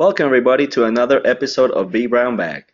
Welcome 0.00 0.24
everybody 0.24 0.66
to 0.68 0.86
another 0.86 1.20
episode 1.26 1.72
of 1.72 1.90
vBrownBag. 1.90 2.64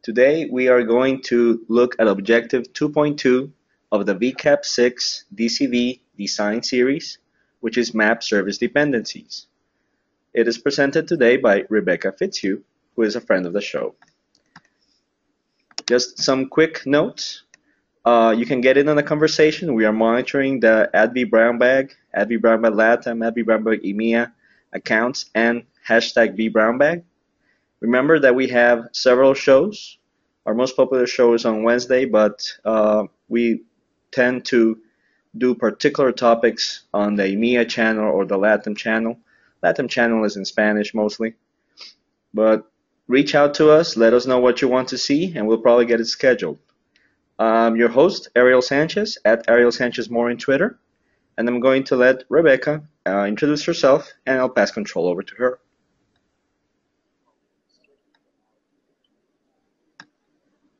Today 0.00 0.48
we 0.48 0.68
are 0.68 0.84
going 0.84 1.20
to 1.22 1.66
look 1.66 1.96
at 1.98 2.06
Objective 2.06 2.72
2.2 2.72 3.50
of 3.90 4.06
the 4.06 4.14
VCAP 4.14 4.64
6 4.64 5.24
DCV 5.34 5.98
Design 6.16 6.62
Series, 6.62 7.18
which 7.58 7.76
is 7.76 7.94
Map 7.94 8.22
Service 8.22 8.58
Dependencies. 8.58 9.48
It 10.34 10.46
is 10.46 10.56
presented 10.56 11.08
today 11.08 11.36
by 11.36 11.64
Rebecca 11.68 12.12
Fitzhugh, 12.12 12.62
who 12.94 13.02
is 13.02 13.16
a 13.16 13.20
friend 13.20 13.44
of 13.44 13.54
the 13.54 13.60
show. 13.60 13.96
Just 15.88 16.20
some 16.20 16.48
quick 16.48 16.86
notes. 16.86 17.42
Uh, 18.04 18.36
you 18.38 18.46
can 18.46 18.60
get 18.60 18.76
in 18.76 18.88
on 18.88 18.94
the 18.94 19.02
conversation. 19.02 19.74
We 19.74 19.84
are 19.84 19.92
monitoring 19.92 20.60
the 20.60 20.88
AdV 20.94 21.28
Brown 21.28 21.58
Bag, 21.58 21.96
AdV 22.16 22.40
Brown 22.40 22.62
Bag 22.62 22.74
Latam, 22.74 23.28
AdV 23.28 23.46
Brown 23.46 23.64
Bag 23.64 23.82
EMEA 23.82 24.30
accounts, 24.72 25.28
and 25.34 25.64
hashtag 25.88 26.38
VBrownBag. 26.38 27.02
Remember 27.80 28.18
that 28.20 28.34
we 28.34 28.48
have 28.48 28.88
several 28.92 29.34
shows. 29.34 29.98
Our 30.46 30.54
most 30.54 30.76
popular 30.76 31.06
show 31.06 31.34
is 31.34 31.44
on 31.44 31.62
Wednesday, 31.62 32.04
but 32.04 32.42
uh, 32.64 33.04
we 33.28 33.62
tend 34.10 34.44
to 34.46 34.78
do 35.38 35.54
particular 35.54 36.12
topics 36.12 36.84
on 36.92 37.14
the 37.16 37.24
EMEA 37.24 37.68
channel 37.68 38.10
or 38.10 38.24
the 38.24 38.36
Latin 38.36 38.74
channel. 38.74 39.18
Latin 39.62 39.88
channel 39.88 40.24
is 40.24 40.36
in 40.36 40.44
Spanish 40.44 40.94
mostly. 40.94 41.34
But 42.34 42.70
reach 43.08 43.34
out 43.34 43.54
to 43.54 43.70
us, 43.70 43.96
let 43.96 44.14
us 44.14 44.26
know 44.26 44.40
what 44.40 44.62
you 44.62 44.68
want 44.68 44.88
to 44.88 44.98
see, 44.98 45.32
and 45.36 45.46
we'll 45.46 45.58
probably 45.58 45.86
get 45.86 46.00
it 46.00 46.06
scheduled. 46.06 46.58
I'm 47.38 47.76
your 47.76 47.88
host, 47.88 48.28
Ariel 48.36 48.62
Sanchez, 48.62 49.18
at 49.24 49.48
Ariel 49.48 49.72
Sanchez 49.72 50.10
More 50.10 50.30
on 50.30 50.36
Twitter. 50.36 50.78
And 51.36 51.48
I'm 51.48 51.60
going 51.60 51.84
to 51.84 51.96
let 51.96 52.24
Rebecca 52.28 52.82
uh, 53.06 53.24
introduce 53.24 53.64
herself, 53.64 54.12
and 54.26 54.38
I'll 54.38 54.48
pass 54.48 54.70
control 54.70 55.08
over 55.08 55.22
to 55.22 55.34
her. 55.36 55.58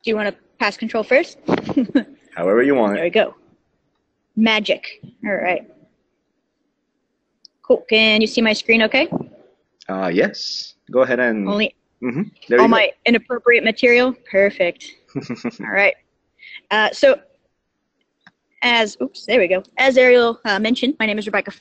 Do 0.03 0.09
you 0.11 0.15
want 0.15 0.35
to 0.35 0.41
pass 0.59 0.77
control 0.77 1.03
first? 1.03 1.37
However 2.35 2.61
you 2.63 2.75
want 2.75 2.95
There 2.95 3.03
we 3.03 3.09
go. 3.09 3.35
Magic. 4.35 5.01
All 5.25 5.35
right. 5.35 5.69
Cool. 7.61 7.85
Can 7.89 8.19
you 8.19 8.27
see 8.27 8.41
my 8.41 8.53
screen 8.53 8.81
okay? 8.83 9.07
Uh, 9.87 10.11
yes. 10.13 10.75
Go 10.91 11.01
ahead 11.01 11.19
and. 11.19 11.47
Only 11.47 11.75
Mm-hmm. 12.03 12.59
All 12.59 12.67
my 12.67 12.91
inappropriate 13.05 13.63
material? 13.63 14.13
Perfect. 14.29 14.85
All 15.61 15.71
right. 15.71 15.95
Uh, 16.69 16.89
so, 16.91 17.19
as, 18.61 18.97
oops, 19.01 19.25
there 19.25 19.39
we 19.39 19.47
go. 19.47 19.63
As 19.77 19.97
Ariel 19.97 20.39
uh, 20.43 20.59
mentioned, 20.59 20.95
my 20.99 21.05
name 21.05 21.17
is 21.17 21.25
Rebecca 21.25 21.53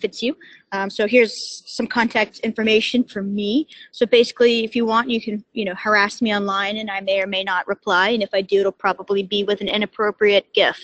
Fitzhugh. 0.00 0.34
Um, 0.72 0.90
so 0.90 1.06
here's 1.06 1.62
some 1.66 1.86
contact 1.86 2.38
information 2.40 3.04
for 3.04 3.22
me. 3.22 3.66
So 3.92 4.06
basically, 4.06 4.64
if 4.64 4.76
you 4.76 4.86
want, 4.86 5.10
you 5.10 5.20
can, 5.20 5.44
you 5.52 5.64
know, 5.64 5.74
harass 5.74 6.22
me 6.22 6.34
online 6.34 6.76
and 6.76 6.90
I 6.90 7.00
may 7.00 7.20
or 7.20 7.26
may 7.26 7.42
not 7.42 7.66
reply. 7.66 8.10
And 8.10 8.22
if 8.22 8.30
I 8.32 8.42
do, 8.42 8.60
it'll 8.60 8.72
probably 8.72 9.22
be 9.22 9.44
with 9.44 9.60
an 9.60 9.68
inappropriate 9.68 10.52
GIF. 10.54 10.78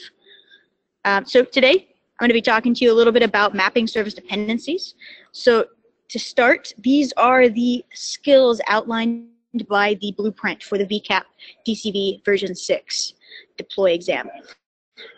Um, 1.04 1.24
so 1.26 1.44
today, 1.44 1.88
I'm 2.18 2.24
going 2.24 2.30
to 2.30 2.34
be 2.34 2.42
talking 2.42 2.74
to 2.74 2.84
you 2.84 2.92
a 2.92 2.94
little 2.94 3.12
bit 3.12 3.22
about 3.22 3.54
mapping 3.54 3.86
service 3.86 4.14
dependencies. 4.14 4.94
So 5.32 5.66
to 6.08 6.18
start, 6.18 6.72
these 6.78 7.12
are 7.16 7.48
the 7.48 7.84
skills 7.92 8.60
outlined 8.68 9.28
by 9.68 9.96
the 10.00 10.12
blueprint 10.16 10.62
for 10.62 10.78
the 10.78 10.86
VCAP 10.86 11.22
DCV 11.66 12.24
version 12.24 12.54
6 12.54 13.14
deploy 13.56 13.92
exam. 13.92 14.28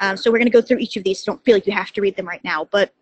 Um, 0.00 0.16
so 0.16 0.30
we're 0.30 0.38
going 0.38 0.50
to 0.50 0.52
go 0.52 0.62
through 0.62 0.78
each 0.78 0.96
of 0.96 1.04
these. 1.04 1.22
Don't 1.22 1.42
feel 1.44 1.54
like 1.54 1.66
you 1.66 1.72
have 1.72 1.92
to 1.92 2.00
read 2.00 2.16
them 2.16 2.26
right 2.26 2.42
now, 2.44 2.66
but 2.70 2.92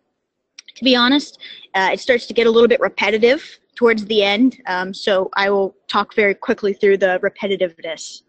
to 0.75 0.83
be 0.83 0.95
honest, 0.95 1.39
uh, 1.73 1.89
it 1.93 1.99
starts 1.99 2.25
to 2.27 2.33
get 2.33 2.47
a 2.47 2.51
little 2.51 2.67
bit 2.67 2.79
repetitive 2.79 3.59
towards 3.75 4.05
the 4.05 4.23
end. 4.23 4.61
Um, 4.67 4.93
so 4.93 5.29
I 5.35 5.49
will 5.49 5.75
talk 5.87 6.13
very 6.13 6.33
quickly 6.33 6.73
through 6.73 6.97
the 6.97 7.19
repetitiveness. 7.23 8.21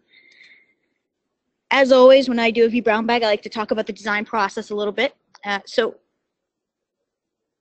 As 1.71 1.91
always, 1.91 2.29
when 2.29 2.39
I 2.39 2.51
do 2.51 2.65
a 2.65 2.69
V 2.69 2.81
Brown 2.81 3.05
bag, 3.05 3.23
I 3.23 3.27
like 3.27 3.41
to 3.43 3.49
talk 3.49 3.71
about 3.71 3.87
the 3.87 3.93
design 3.93 4.25
process 4.25 4.69
a 4.69 4.75
little 4.75 4.93
bit. 4.93 5.15
Uh, 5.45 5.59
so 5.65 5.95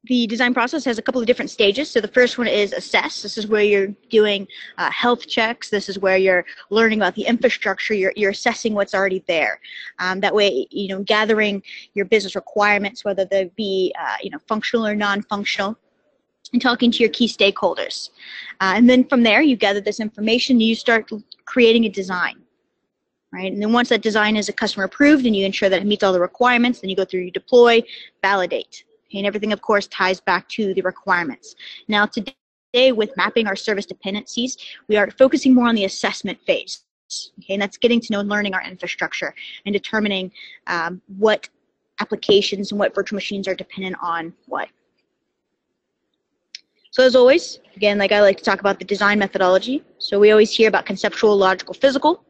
the 0.06 0.26
design 0.26 0.54
process 0.54 0.84
has 0.84 0.98
a 0.98 1.02
couple 1.02 1.20
of 1.20 1.26
different 1.26 1.50
stages. 1.50 1.90
So 1.90 2.00
the 2.00 2.08
first 2.08 2.38
one 2.38 2.46
is 2.46 2.72
assess. 2.72 3.22
This 3.22 3.36
is 3.36 3.46
where 3.46 3.62
you're 3.62 3.88
doing 4.10 4.46
uh, 4.78 4.90
health 4.90 5.26
checks. 5.26 5.70
This 5.70 5.88
is 5.88 5.98
where 5.98 6.16
you're 6.16 6.44
learning 6.70 7.00
about 7.00 7.14
the 7.14 7.26
infrastructure. 7.26 7.94
You're, 7.94 8.12
you're 8.16 8.30
assessing 8.30 8.74
what's 8.74 8.94
already 8.94 9.24
there. 9.26 9.60
Um, 9.98 10.20
that 10.20 10.34
way, 10.34 10.66
you 10.70 10.88
know, 10.88 11.02
gathering 11.02 11.62
your 11.94 12.04
business 12.04 12.34
requirements, 12.34 13.04
whether 13.04 13.24
they 13.24 13.50
be, 13.56 13.94
uh, 13.98 14.16
you 14.22 14.30
know, 14.30 14.38
functional 14.46 14.86
or 14.86 14.94
non-functional, 14.94 15.76
and 16.52 16.62
talking 16.62 16.90
to 16.92 16.98
your 16.98 17.10
key 17.10 17.26
stakeholders. 17.26 18.10
Uh, 18.60 18.74
and 18.76 18.88
then 18.88 19.04
from 19.04 19.22
there, 19.22 19.42
you 19.42 19.56
gather 19.56 19.80
this 19.80 19.98
information. 19.98 20.60
You 20.60 20.74
start 20.74 21.10
creating 21.44 21.84
a 21.84 21.88
design. 21.88 22.36
Right? 23.32 23.52
And 23.52 23.60
then 23.60 23.72
once 23.72 23.88
that 23.88 24.02
design 24.02 24.36
is 24.36 24.48
a 24.48 24.52
customer 24.52 24.84
approved 24.84 25.26
and 25.26 25.34
you 25.34 25.44
ensure 25.44 25.68
that 25.68 25.82
it 25.82 25.86
meets 25.86 26.04
all 26.04 26.12
the 26.12 26.20
requirements, 26.20 26.80
then 26.80 26.88
you 26.88 26.96
go 26.96 27.04
through, 27.04 27.20
you 27.22 27.30
deploy, 27.30 27.82
validate. 28.22 28.84
And 29.18 29.26
everything, 29.26 29.52
of 29.52 29.62
course, 29.62 29.86
ties 29.88 30.20
back 30.20 30.48
to 30.50 30.74
the 30.74 30.82
requirements. 30.82 31.54
Now, 31.88 32.06
today, 32.06 32.92
with 32.92 33.16
mapping 33.16 33.46
our 33.46 33.56
service 33.56 33.86
dependencies, 33.86 34.56
we 34.88 34.96
are 34.96 35.10
focusing 35.10 35.54
more 35.54 35.68
on 35.68 35.74
the 35.74 35.84
assessment 35.84 36.38
phase. 36.46 36.82
Okay, 37.38 37.54
and 37.54 37.62
that's 37.62 37.76
getting 37.76 38.00
to 38.00 38.12
know 38.12 38.20
and 38.20 38.28
learning 38.28 38.54
our 38.54 38.62
infrastructure 38.62 39.32
and 39.64 39.72
determining 39.72 40.32
um, 40.66 41.00
what 41.18 41.48
applications 42.00 42.72
and 42.72 42.80
what 42.80 42.94
virtual 42.94 43.16
machines 43.16 43.46
are 43.46 43.54
dependent 43.54 43.96
on 44.02 44.32
what. 44.46 44.68
So 46.90 47.04
as 47.04 47.14
always, 47.14 47.60
again, 47.76 47.98
like 47.98 48.10
I 48.10 48.20
like 48.20 48.38
to 48.38 48.44
talk 48.44 48.60
about 48.60 48.78
the 48.78 48.84
design 48.84 49.18
methodology. 49.18 49.84
So 49.98 50.18
we 50.18 50.30
always 50.30 50.50
hear 50.50 50.68
about 50.68 50.86
conceptual, 50.86 51.36
logical, 51.36 51.74
physical. 51.74 52.24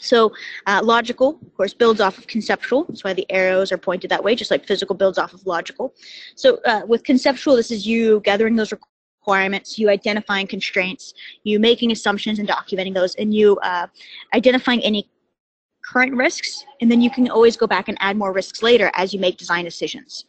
So 0.00 0.32
uh, 0.66 0.80
logical, 0.82 1.38
of 1.42 1.54
course, 1.56 1.74
builds 1.74 2.00
off 2.00 2.18
of 2.18 2.26
conceptual. 2.26 2.84
That's 2.84 3.04
why 3.04 3.12
the 3.12 3.26
arrows 3.30 3.70
are 3.70 3.78
pointed 3.78 4.10
that 4.10 4.22
way, 4.22 4.34
just 4.34 4.50
like 4.50 4.66
physical 4.66 4.96
builds 4.96 5.18
off 5.18 5.32
of 5.32 5.46
logical. 5.46 5.94
So 6.34 6.58
uh, 6.66 6.82
with 6.86 7.04
conceptual, 7.04 7.56
this 7.56 7.70
is 7.70 7.86
you 7.86 8.20
gathering 8.20 8.56
those 8.56 8.72
requirements, 8.72 9.78
you 9.78 9.90
identifying 9.90 10.46
constraints, 10.46 11.14
you 11.44 11.60
making 11.60 11.92
assumptions 11.92 12.38
and 12.38 12.48
documenting 12.48 12.94
those, 12.94 13.14
and 13.16 13.34
you 13.34 13.58
uh, 13.58 13.86
identifying 14.34 14.82
any 14.82 15.08
current 15.84 16.14
risks, 16.14 16.64
and 16.80 16.90
then 16.90 17.00
you 17.00 17.10
can 17.10 17.28
always 17.30 17.56
go 17.56 17.66
back 17.66 17.88
and 17.88 17.96
add 18.00 18.16
more 18.16 18.32
risks 18.32 18.62
later 18.62 18.90
as 18.94 19.12
you 19.12 19.20
make 19.20 19.36
design 19.36 19.64
decisions. 19.64 20.24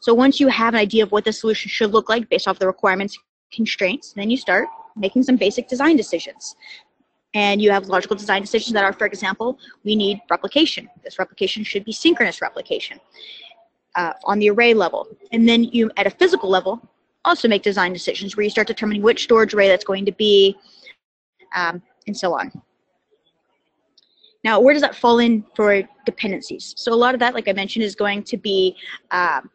So 0.00 0.14
once 0.14 0.40
you 0.40 0.48
have 0.48 0.74
an 0.74 0.80
idea 0.80 1.02
of 1.04 1.12
what 1.12 1.24
the 1.24 1.32
solution 1.32 1.68
should 1.68 1.92
look 1.92 2.08
like 2.08 2.28
based 2.28 2.48
off 2.48 2.58
the 2.58 2.66
requirements, 2.66 3.16
constraints, 3.52 4.12
then 4.14 4.30
you 4.30 4.36
start 4.36 4.68
making 4.96 5.22
some 5.22 5.36
basic 5.36 5.68
design 5.68 5.96
decisions 5.96 6.56
and 7.34 7.62
you 7.62 7.70
have 7.70 7.86
logical 7.86 8.16
design 8.16 8.42
decisions 8.42 8.72
that 8.74 8.84
are, 8.84 8.92
for 8.92 9.06
example, 9.06 9.58
we 9.84 9.96
need 9.96 10.20
replication. 10.30 10.88
This 11.02 11.18
replication 11.18 11.64
should 11.64 11.84
be 11.84 11.92
synchronous 11.92 12.42
replication 12.42 13.00
uh, 13.94 14.12
on 14.24 14.38
the 14.38 14.50
array 14.50 14.74
level. 14.74 15.08
And 15.32 15.48
then 15.48 15.64
you, 15.64 15.90
at 15.96 16.06
a 16.06 16.10
physical 16.10 16.50
level, 16.50 16.80
also 17.24 17.48
make 17.48 17.62
design 17.62 17.92
decisions 17.92 18.36
where 18.36 18.44
you 18.44 18.50
start 18.50 18.66
determining 18.66 19.02
which 19.02 19.24
storage 19.24 19.54
array 19.54 19.68
that's 19.68 19.84
going 19.84 20.04
to 20.04 20.12
be, 20.12 20.56
um, 21.54 21.82
and 22.06 22.16
so 22.16 22.34
on. 22.34 22.50
Now, 24.44 24.58
where 24.60 24.74
does 24.74 24.82
that 24.82 24.96
fall 24.96 25.20
in 25.20 25.44
for 25.54 25.82
dependencies? 26.04 26.74
So 26.76 26.92
a 26.92 26.96
lot 26.96 27.14
of 27.14 27.20
that, 27.20 27.32
like 27.32 27.48
I 27.48 27.52
mentioned, 27.52 27.84
is 27.84 27.94
going 27.94 28.24
to 28.24 28.36
be 28.36 28.76
um, 29.12 29.48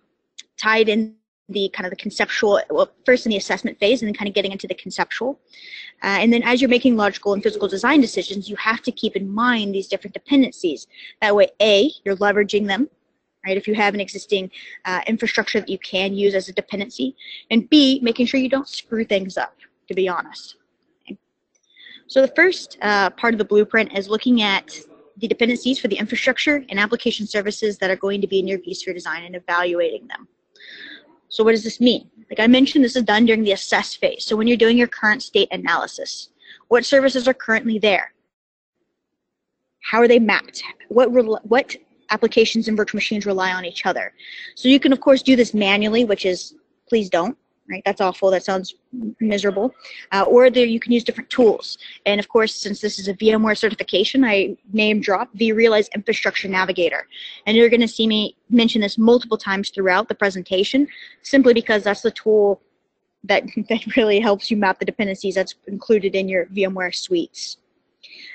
tied 0.56 0.88
in 0.88 1.16
the 1.50 1.70
kind 1.70 1.86
of 1.86 1.92
the 1.92 1.96
conceptual, 1.96 2.62
well, 2.70 2.92
first 3.06 3.26
in 3.26 3.30
the 3.30 3.38
assessment 3.38 3.80
phase 3.80 4.02
and 4.02 4.08
then 4.08 4.14
kind 4.14 4.28
of 4.28 4.36
getting 4.36 4.52
into 4.52 4.68
the 4.68 4.76
conceptual. 4.76 5.40
Uh, 6.04 6.18
and 6.20 6.32
then 6.32 6.44
as 6.44 6.62
you're 6.62 6.70
making 6.70 6.96
logical 6.96 7.34
and 7.34 7.42
physical 7.42 7.68
design 7.68 8.02
decisions, 8.02 8.50
you 8.50 8.56
have 8.58 8.82
to 8.82 8.92
keep 8.92 9.16
in 9.16 9.30
mind 9.30 9.74
these 9.74 9.88
different 9.88 10.14
dependencies. 10.14 10.88
That 11.22 11.36
way, 11.36 11.50
A, 11.62 11.92
you're 12.04 12.18
leveraging 12.18 12.68
them, 12.68 12.90
right? 13.46 13.58
If 13.58 13.68
you 13.68 13.76
have 13.76 13.94
an 13.94 14.02
existing 14.02 14.52
uh, 14.86 15.02
infrastructure 15.08 15.60
that 15.60 15.70
you 15.70 15.80
can 15.80 16.14
use 16.14 16.36
as 16.36 16.50
a 16.50 16.54
dependency. 16.54 17.16
And 17.50 17.70
B, 17.70 18.00
making 18.04 18.26
sure 18.26 18.40
you 18.40 18.50
don't 18.50 18.68
screw 18.68 19.06
things 19.06 19.38
up, 19.38 19.56
to 19.88 19.94
be 19.94 20.10
honest. 20.10 20.58
Okay. 21.06 21.18
So 22.08 22.22
the 22.22 22.34
first 22.36 22.78
uh, 22.82 23.10
part 23.12 23.34
of 23.34 23.38
the 23.38 23.46
blueprint 23.46 23.98
is 23.98 24.10
looking 24.10 24.42
at 24.42 24.78
the 25.18 25.28
dependencies 25.28 25.80
for 25.80 25.88
the 25.88 25.98
infrastructure 25.98 26.64
and 26.70 26.80
application 26.80 27.26
services 27.26 27.78
that 27.80 27.90
are 27.90 27.96
going 27.96 28.22
to 28.22 28.28
be 28.28 28.40
in 28.40 28.48
your 28.48 28.60
vSphere 28.60 28.94
design 28.94 29.24
and 29.24 29.36
evaluating 29.36 30.08
them. 30.08 30.28
So 31.30 31.44
what 31.44 31.52
does 31.52 31.64
this 31.64 31.80
mean? 31.80 32.10
Like 32.30 32.40
I 32.40 32.48
mentioned, 32.48 32.84
this 32.84 32.96
is 32.96 33.04
done 33.04 33.26
during 33.26 33.44
the 33.44 33.54
assess 33.54 33.94
phase. 33.96 34.26
So 34.26 34.36
when 34.36 34.48
you're 34.48 34.58
doing 34.58 34.78
your 34.78 34.88
current 34.88 35.24
state 35.24 35.48
analysis, 35.52 36.30
what 36.68 36.86
services 36.86 37.28
are 37.28 37.34
currently 37.34 37.80
there? 37.80 38.14
How 39.82 40.00
are 40.00 40.08
they 40.08 40.20
mapped? 40.20 40.64
What, 40.90 41.12
what 41.12 41.76
applications 42.10 42.68
and 42.68 42.76
virtual 42.76 42.98
machines 42.98 43.26
rely 43.26 43.54
on 43.54 43.64
each 43.64 43.86
other? 43.86 44.14
So 44.56 44.68
you 44.68 44.80
can, 44.80 44.92
of 44.92 45.00
course, 45.00 45.22
do 45.22 45.36
this 45.36 45.54
manually, 45.54 46.04
which 46.04 46.26
is, 46.26 46.56
please 46.90 47.10
don't, 47.10 47.38
right? 47.70 47.82
That's 47.86 48.02
awful. 48.02 48.32
That 48.32 48.44
sounds 48.44 48.76
miserable. 49.20 49.74
Uh, 50.12 50.24
or 50.24 50.50
there 50.50 50.66
you 50.66 50.80
can 50.80 50.92
use 50.92 51.04
different 51.04 51.30
tools. 51.30 51.78
And 52.06 52.20
of 52.20 52.30
course, 52.30 52.56
since 52.56 52.82
this 52.82 53.00
is 53.00 53.08
a 53.08 53.14
VMware 53.14 53.58
certification, 53.58 54.24
I 54.24 54.58
name 54.74 55.02
drop 55.02 55.34
vRealize 55.36 55.88
Infrastructure 55.94 56.48
Navigator. 56.48 57.08
And 57.46 57.58
you're 57.58 57.70
going 57.70 57.82
to 57.82 57.88
see 57.88 58.08
me 58.08 58.36
mention 58.50 58.82
this 58.82 58.98
multiple 58.98 59.38
times 59.38 59.70
throughout 59.70 60.08
the 60.08 60.16
presentation, 60.16 60.88
simply 61.22 61.54
because 61.54 61.84
that's 61.84 62.02
the 62.02 62.12
tool 62.12 62.62
that, 63.24 63.44
that 63.70 63.96
really 63.96 64.20
helps 64.20 64.50
you 64.50 64.58
map 64.58 64.80
the 64.80 64.86
dependencies 64.86 65.36
that's 65.36 65.56
included 65.68 66.16
in 66.16 66.28
your 66.30 66.46
VMware 66.48 66.96
suites. 66.96 67.58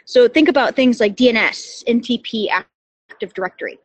So 0.05 0.29
think 0.29 0.49
about 0.49 0.77
things 0.77 1.01
like 1.01 1.17
DNS, 1.17 1.85
NTP, 1.85 2.49
Active 2.51 3.33
Directory. 3.35 3.79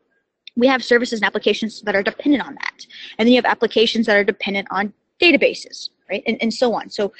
We 0.56 0.68
have 0.68 0.84
services 0.84 1.20
and 1.20 1.26
applications 1.28 1.82
that 1.84 1.96
are 1.96 2.02
dependent 2.02 2.46
on 2.46 2.56
that. 2.56 2.86
And 3.18 3.28
then 3.28 3.34
you 3.34 3.38
have 3.38 3.46
applications 3.46 4.08
that 4.08 4.18
are 4.18 4.24
dependent 4.24 4.68
on 4.72 4.92
databases, 5.22 5.90
right? 6.10 6.24
And, 6.28 6.38
and 6.42 6.54
so 6.54 6.74
on. 6.74 6.90
So 6.90 7.14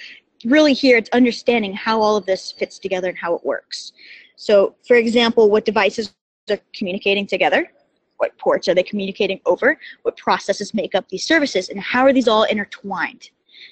really 0.46 0.74
here 0.74 0.98
it's 0.98 1.10
understanding 1.12 1.74
how 1.74 2.02
all 2.02 2.16
of 2.16 2.26
this 2.26 2.52
fits 2.52 2.80
together 2.80 3.10
and 3.10 3.18
how 3.18 3.36
it 3.36 3.46
works. 3.46 3.94
So 4.36 4.76
for 4.88 4.96
example, 4.96 5.50
what 5.50 5.66
devices 5.66 6.14
are 6.50 6.60
communicating 6.74 7.26
together? 7.26 7.72
What 8.18 8.38
ports 8.38 8.68
are 8.68 8.76
they 8.76 8.84
communicating 8.84 9.40
over? 9.46 9.80
What 10.04 10.18
processes 10.18 10.74
make 10.74 10.96
up 10.96 11.08
these 11.10 11.26
services? 11.26 11.70
And 11.70 11.80
how 11.80 12.04
are 12.04 12.14
these 12.14 12.28
all 12.28 12.44
intertwined? 12.44 13.30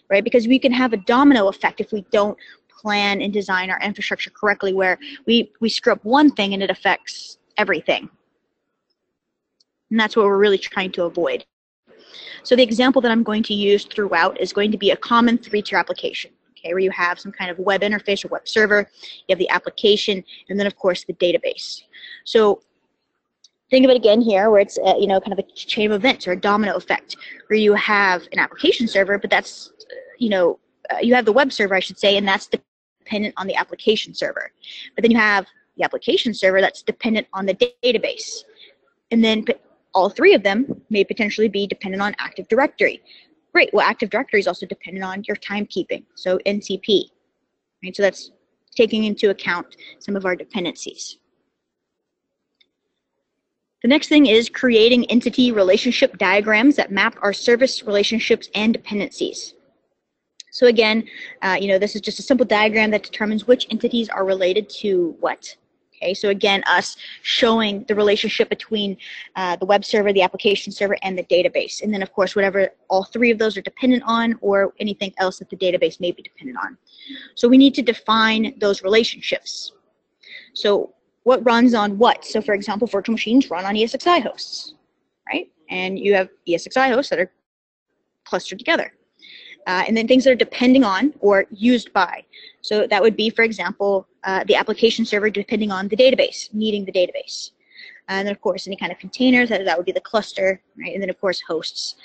Right? 0.09 0.23
Because 0.23 0.47
we 0.47 0.59
can 0.59 0.71
have 0.71 0.93
a 0.93 0.97
domino 0.97 1.47
effect 1.47 1.79
if 1.79 1.91
we 1.91 2.05
don't 2.11 2.37
plan 2.69 3.21
and 3.21 3.33
design 3.33 3.69
our 3.69 3.79
infrastructure 3.81 4.29
correctly 4.29 4.73
where 4.73 4.99
we, 5.25 5.51
we 5.61 5.69
screw 5.69 5.93
up 5.93 6.03
one 6.03 6.31
thing 6.31 6.53
and 6.53 6.61
it 6.61 6.69
affects 6.69 7.37
everything. 7.57 8.09
And 9.89 9.99
that's 9.99 10.15
what 10.15 10.25
we're 10.25 10.37
really 10.37 10.57
trying 10.57 10.91
to 10.93 11.03
avoid. 11.03 11.45
So 12.43 12.55
the 12.55 12.63
example 12.63 13.01
that 13.01 13.11
I'm 13.11 13.23
going 13.23 13.43
to 13.43 13.53
use 13.53 13.85
throughout 13.85 14.39
is 14.39 14.53
going 14.53 14.71
to 14.71 14.77
be 14.77 14.91
a 14.91 14.97
common 14.97 15.37
three-tier 15.37 15.77
application, 15.77 16.31
okay, 16.51 16.73
where 16.73 16.79
you 16.79 16.91
have 16.91 17.19
some 17.19 17.31
kind 17.31 17.49
of 17.51 17.59
web 17.59 17.81
interface 17.81 18.23
or 18.25 18.29
web 18.29 18.47
server, 18.47 18.89
you 19.27 19.33
have 19.33 19.39
the 19.39 19.49
application, 19.49 20.23
and 20.49 20.59
then 20.59 20.67
of 20.67 20.75
course 20.75 21.03
the 21.05 21.13
database. 21.13 21.81
So 22.23 22.61
think 23.69 23.83
of 23.85 23.91
it 23.91 23.97
again 23.97 24.21
here 24.21 24.51
where 24.51 24.61
it's, 24.61 24.77
uh, 24.77 24.95
you 24.97 25.07
know, 25.07 25.19
kind 25.19 25.33
of 25.33 25.39
a 25.39 25.51
chain 25.53 25.91
of 25.91 25.95
events 25.95 26.27
or 26.27 26.33
a 26.33 26.39
domino 26.39 26.75
effect 26.75 27.17
where 27.47 27.57
you 27.57 27.73
have 27.73 28.21
an 28.31 28.39
application 28.39 28.87
server, 28.87 29.17
but 29.17 29.29
that's, 29.29 29.71
you 30.19 30.29
know, 30.29 30.59
uh, 30.93 30.99
you 31.01 31.15
have 31.15 31.25
the 31.25 31.33
web 31.33 31.51
server, 31.51 31.75
I 31.75 31.79
should 31.79 31.97
say, 31.97 32.17
and 32.17 32.27
that's 32.27 32.47
dependent 32.47 33.33
on 33.37 33.47
the 33.47 33.55
application 33.55 34.13
server. 34.13 34.51
But 34.95 35.01
then 35.01 35.11
you 35.11 35.17
have 35.17 35.47
the 35.77 35.83
application 35.83 36.33
server 36.33 36.61
that's 36.61 36.83
dependent 36.83 37.27
on 37.33 37.45
the 37.45 37.55
database. 37.83 38.43
And 39.11 39.23
then 39.23 39.45
all 39.95 40.09
three 40.09 40.35
of 40.35 40.43
them 40.43 40.81
may 40.89 41.03
potentially 41.03 41.47
be 41.47 41.65
dependent 41.65 42.03
on 42.03 42.13
Active 42.19 42.47
Directory. 42.47 43.01
Great, 43.53 43.69
well, 43.73 43.87
Active 43.87 44.09
Directory 44.09 44.41
is 44.41 44.47
also 44.47 44.65
dependent 44.65 45.03
on 45.03 45.23
your 45.23 45.37
timekeeping, 45.37 46.03
so 46.13 46.37
NTP. 46.45 47.05
Right, 47.83 47.95
so 47.95 48.03
that's 48.03 48.31
taking 48.75 49.05
into 49.05 49.29
account 49.29 49.77
some 49.99 50.15
of 50.15 50.25
our 50.25 50.35
dependencies. 50.35 51.17
The 53.81 53.87
next 53.87 54.07
thing 54.09 54.25
is 54.25 54.49
creating 54.49 55.05
entity 55.11 55.51
relationship 55.51 56.17
diagrams 56.17 56.75
that 56.75 56.91
map 56.91 57.17
our 57.21 57.33
service 57.33 57.83
relationships 57.83 58.49
and 58.55 58.73
dependencies. 58.73 59.53
So 60.51 60.67
again, 60.67 61.07
uh, 61.41 61.57
you 61.59 61.67
know, 61.67 61.77
this 61.77 61.95
is 61.95 62.01
just 62.01 62.17
a 62.19 62.23
simple 62.23 62.45
diagram 62.45 62.89
that 62.91 63.03
determines 63.03 63.45
which 63.45 63.67
entities 63.69 64.09
are 64.09 64.25
related 64.25 64.69
to 64.81 65.15
what. 65.19 65.55
Okay, 66.05 66.13
so 66.13 66.29
again, 66.29 66.63
us 66.67 66.97
showing 67.23 67.83
the 67.87 67.95
relationship 67.95 68.47
between 68.47 68.95
uh, 69.35 69.55
the 69.55 69.65
web 69.65 69.83
server, 69.83 70.13
the 70.13 70.21
application 70.21 70.71
server, 70.71 70.95
and 71.01 71.17
the 71.17 71.23
database. 71.23 71.81
And 71.81 71.91
then, 71.91 72.03
of 72.03 72.13
course, 72.13 72.35
whatever 72.35 72.69
all 72.91 73.05
three 73.05 73.31
of 73.31 73.39
those 73.39 73.57
are 73.57 73.61
dependent 73.61 74.03
on 74.05 74.37
or 74.41 74.75
anything 74.79 75.15
else 75.17 75.39
that 75.39 75.49
the 75.49 75.57
database 75.57 75.99
may 75.99 76.11
be 76.11 76.21
dependent 76.21 76.59
on. 76.63 76.77
So 77.33 77.47
we 77.47 77.57
need 77.57 77.73
to 77.73 77.81
define 77.81 78.53
those 78.59 78.83
relationships. 78.83 79.71
So 80.53 80.93
what 81.23 81.43
runs 81.43 81.73
on 81.73 81.97
what? 81.97 82.23
So 82.23 82.39
for 82.39 82.53
example, 82.53 82.87
virtual 82.87 83.13
machines 83.13 83.49
run 83.49 83.65
on 83.65 83.73
ESXi 83.73 84.21
hosts, 84.21 84.75
right? 85.27 85.51
And 85.71 85.97
you 85.97 86.13
have 86.13 86.29
ESXi 86.47 86.93
hosts 86.93 87.09
that 87.09 87.17
are 87.17 87.31
clustered 88.25 88.59
together. 88.59 88.93
Uh, 89.65 89.83
and 89.87 89.97
then 89.97 90.07
things 90.07 90.23
that 90.23 90.29
are 90.29 90.35
depending 90.35 90.83
on 90.83 91.11
or 91.19 91.45
used 91.49 91.91
by. 91.93 92.23
So 92.61 92.85
that 92.85 93.01
would 93.01 93.15
be, 93.15 93.31
for 93.31 93.41
example, 93.41 94.07
uh, 94.25 94.43
the 94.45 94.55
application 94.55 95.05
server 95.05 95.29
depending 95.29 95.71
on 95.71 95.87
the 95.87 95.95
database, 95.95 96.53
needing 96.53 96.83
the 96.85 96.91
database. 96.91 97.51
And 98.07 98.27
then, 98.27 98.33
of 98.33 98.41
course, 98.41 98.67
any 98.67 98.75
kind 98.75 98.91
of 98.91 98.99
containers, 98.99 99.49
that, 99.49 99.65
that 99.65 99.77
would 99.77 99.85
be 99.85 99.91
the 99.91 100.01
cluster, 100.01 100.61
right? 100.79 100.93
And 100.93 101.01
then, 101.01 101.09
of 101.09 101.19
course, 101.19 101.41
hosts. 101.41 101.95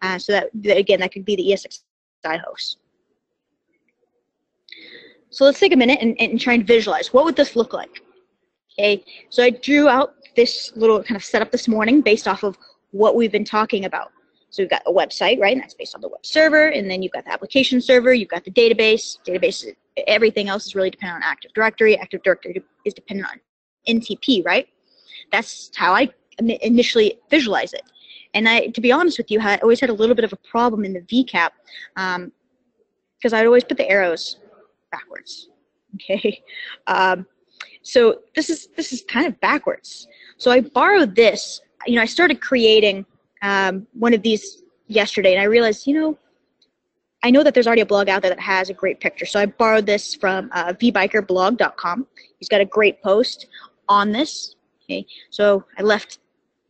Uh, 0.00 0.18
so 0.18 0.32
that, 0.32 0.50
again, 0.76 1.00
that 1.00 1.12
could 1.12 1.24
be 1.24 1.36
the 1.36 1.50
ESXi 1.50 2.40
host. 2.40 2.78
So 5.30 5.44
let's 5.44 5.60
take 5.60 5.72
a 5.72 5.76
minute 5.76 5.98
and, 6.00 6.16
and 6.20 6.40
try 6.40 6.54
and 6.54 6.66
visualize. 6.66 7.12
What 7.12 7.24
would 7.24 7.36
this 7.36 7.56
look 7.56 7.72
like? 7.72 8.02
Okay, 8.78 9.04
so 9.28 9.42
I 9.42 9.50
drew 9.50 9.88
out 9.88 10.14
this 10.36 10.72
little 10.76 11.02
kind 11.02 11.16
of 11.16 11.24
setup 11.24 11.50
this 11.50 11.68
morning 11.68 12.00
based 12.00 12.26
off 12.26 12.42
of 12.42 12.56
what 12.92 13.14
we've 13.14 13.32
been 13.32 13.44
talking 13.44 13.84
about. 13.84 14.10
So 14.50 14.62
we've 14.62 14.70
got 14.70 14.82
a 14.86 14.92
website, 14.92 15.40
right? 15.40 15.52
And 15.52 15.62
that's 15.62 15.74
based 15.74 15.94
on 15.94 16.00
the 16.00 16.08
web 16.08 16.24
server. 16.24 16.68
And 16.68 16.90
then 16.90 17.02
you've 17.02 17.12
got 17.12 17.24
the 17.24 17.32
application 17.32 17.80
server. 17.80 18.12
You've 18.12 18.28
got 18.28 18.44
the 18.44 18.50
database. 18.50 19.18
Database, 19.24 19.64
everything 20.06 20.48
else 20.48 20.66
is 20.66 20.74
really 20.74 20.90
dependent 20.90 21.24
on 21.24 21.30
Active 21.30 21.52
Directory. 21.54 21.98
Active 21.98 22.22
Directory 22.22 22.62
is 22.84 22.94
dependent 22.94 23.28
on 23.28 23.40
NTP, 23.88 24.44
right? 24.44 24.68
That's 25.32 25.70
how 25.76 25.94
I 25.94 26.08
initially 26.38 27.18
visualize 27.30 27.72
it. 27.72 27.82
And 28.34 28.48
I, 28.48 28.68
to 28.68 28.80
be 28.80 28.92
honest 28.92 29.18
with 29.18 29.30
you, 29.30 29.40
I 29.40 29.56
always 29.58 29.80
had 29.80 29.90
a 29.90 29.92
little 29.92 30.14
bit 30.14 30.24
of 30.24 30.32
a 30.32 30.36
problem 30.36 30.84
in 30.84 30.92
the 30.92 31.00
VCAP 31.00 31.50
because 31.94 33.32
um, 33.32 33.38
I'd 33.38 33.46
always 33.46 33.64
put 33.64 33.76
the 33.76 33.88
arrows 33.88 34.38
backwards. 34.90 35.48
Okay, 35.96 36.40
um, 36.86 37.26
so 37.82 38.20
this 38.36 38.48
is 38.48 38.68
this 38.76 38.92
is 38.92 39.02
kind 39.08 39.26
of 39.26 39.40
backwards. 39.40 40.06
So 40.36 40.52
I 40.52 40.60
borrowed 40.60 41.16
this. 41.16 41.60
You 41.84 41.96
know, 41.96 42.02
I 42.02 42.06
started 42.06 42.40
creating 42.40 43.04
um, 43.42 43.88
one 43.94 44.14
of 44.14 44.22
these 44.22 44.62
yesterday, 44.86 45.32
and 45.32 45.40
I 45.40 45.46
realized, 45.46 45.88
you 45.88 46.00
know, 46.00 46.18
I 47.22 47.30
know 47.30 47.42
that 47.42 47.54
there's 47.54 47.66
already 47.66 47.82
a 47.82 47.86
blog 47.86 48.08
out 48.08 48.22
there 48.22 48.30
that 48.30 48.40
has 48.40 48.70
a 48.70 48.74
great 48.74 49.00
picture. 49.00 49.26
So 49.26 49.40
I 49.40 49.46
borrowed 49.46 49.86
this 49.86 50.14
from 50.14 50.50
uh, 50.52 50.72
vbikerblog.com. 50.72 52.06
He's 52.38 52.48
got 52.48 52.60
a 52.60 52.64
great 52.64 53.02
post 53.02 53.46
on 53.88 54.12
this. 54.12 54.56
Okay, 54.84 55.06
so 55.30 55.64
I 55.78 55.82
left 55.82 56.18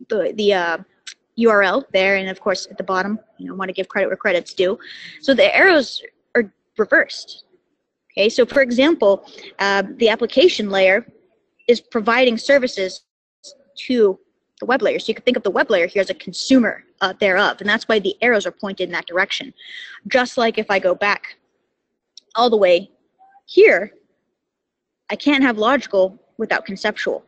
the 0.09 0.33
the 0.37 0.55
uh, 0.55 0.79
URL 1.39 1.85
there, 1.93 2.17
and 2.17 2.29
of 2.29 2.41
course 2.41 2.67
at 2.71 2.77
the 2.77 2.85
bottom, 2.85 3.19
you 3.39 3.47
know, 3.47 3.55
want 3.55 3.69
to 3.69 3.73
give 3.73 3.89
credit 3.89 4.09
where 4.09 4.17
credit's 4.17 4.53
due. 4.53 4.79
So 5.21 5.35
the 5.35 5.55
arrows 5.55 6.03
are 6.35 6.53
reversed. 6.77 7.45
Okay, 8.13 8.29
so 8.29 8.45
for 8.45 8.61
example, 8.61 9.25
uh, 9.61 9.85
the 9.97 10.09
application 10.09 10.69
layer 10.69 11.07
is 11.69 11.81
providing 11.81 12.37
services 12.37 13.05
to 13.87 14.19
the 14.61 14.67
web 14.67 14.83
layer. 14.83 14.99
So 14.99 15.09
you 15.09 15.15
can 15.15 15.25
think 15.25 15.37
of 15.37 15.43
the 15.43 15.51
web 15.51 15.71
layer 15.71 15.87
here 15.87 16.03
as 16.03 16.11
a 16.11 16.15
consumer 16.15 16.85
uh, 17.01 17.15
thereof, 17.19 17.61
and 17.61 17.69
that's 17.69 17.89
why 17.89 17.99
the 17.99 18.17
arrows 18.23 18.47
are 18.47 18.53
pointed 18.53 18.85
in 18.85 18.93
that 18.93 19.07
direction. 19.07 19.53
Just 20.07 20.39
like 20.39 20.59
if 20.59 20.71
I 20.71 20.79
go 20.79 20.95
back 20.95 21.37
all 22.37 22.51
the 22.51 22.57
way 22.57 22.91
here, 23.47 23.93
I 25.11 25.17
can't 25.17 25.43
have 25.43 25.59
logical 25.59 26.23
without 26.39 26.65
conceptual, 26.65 27.25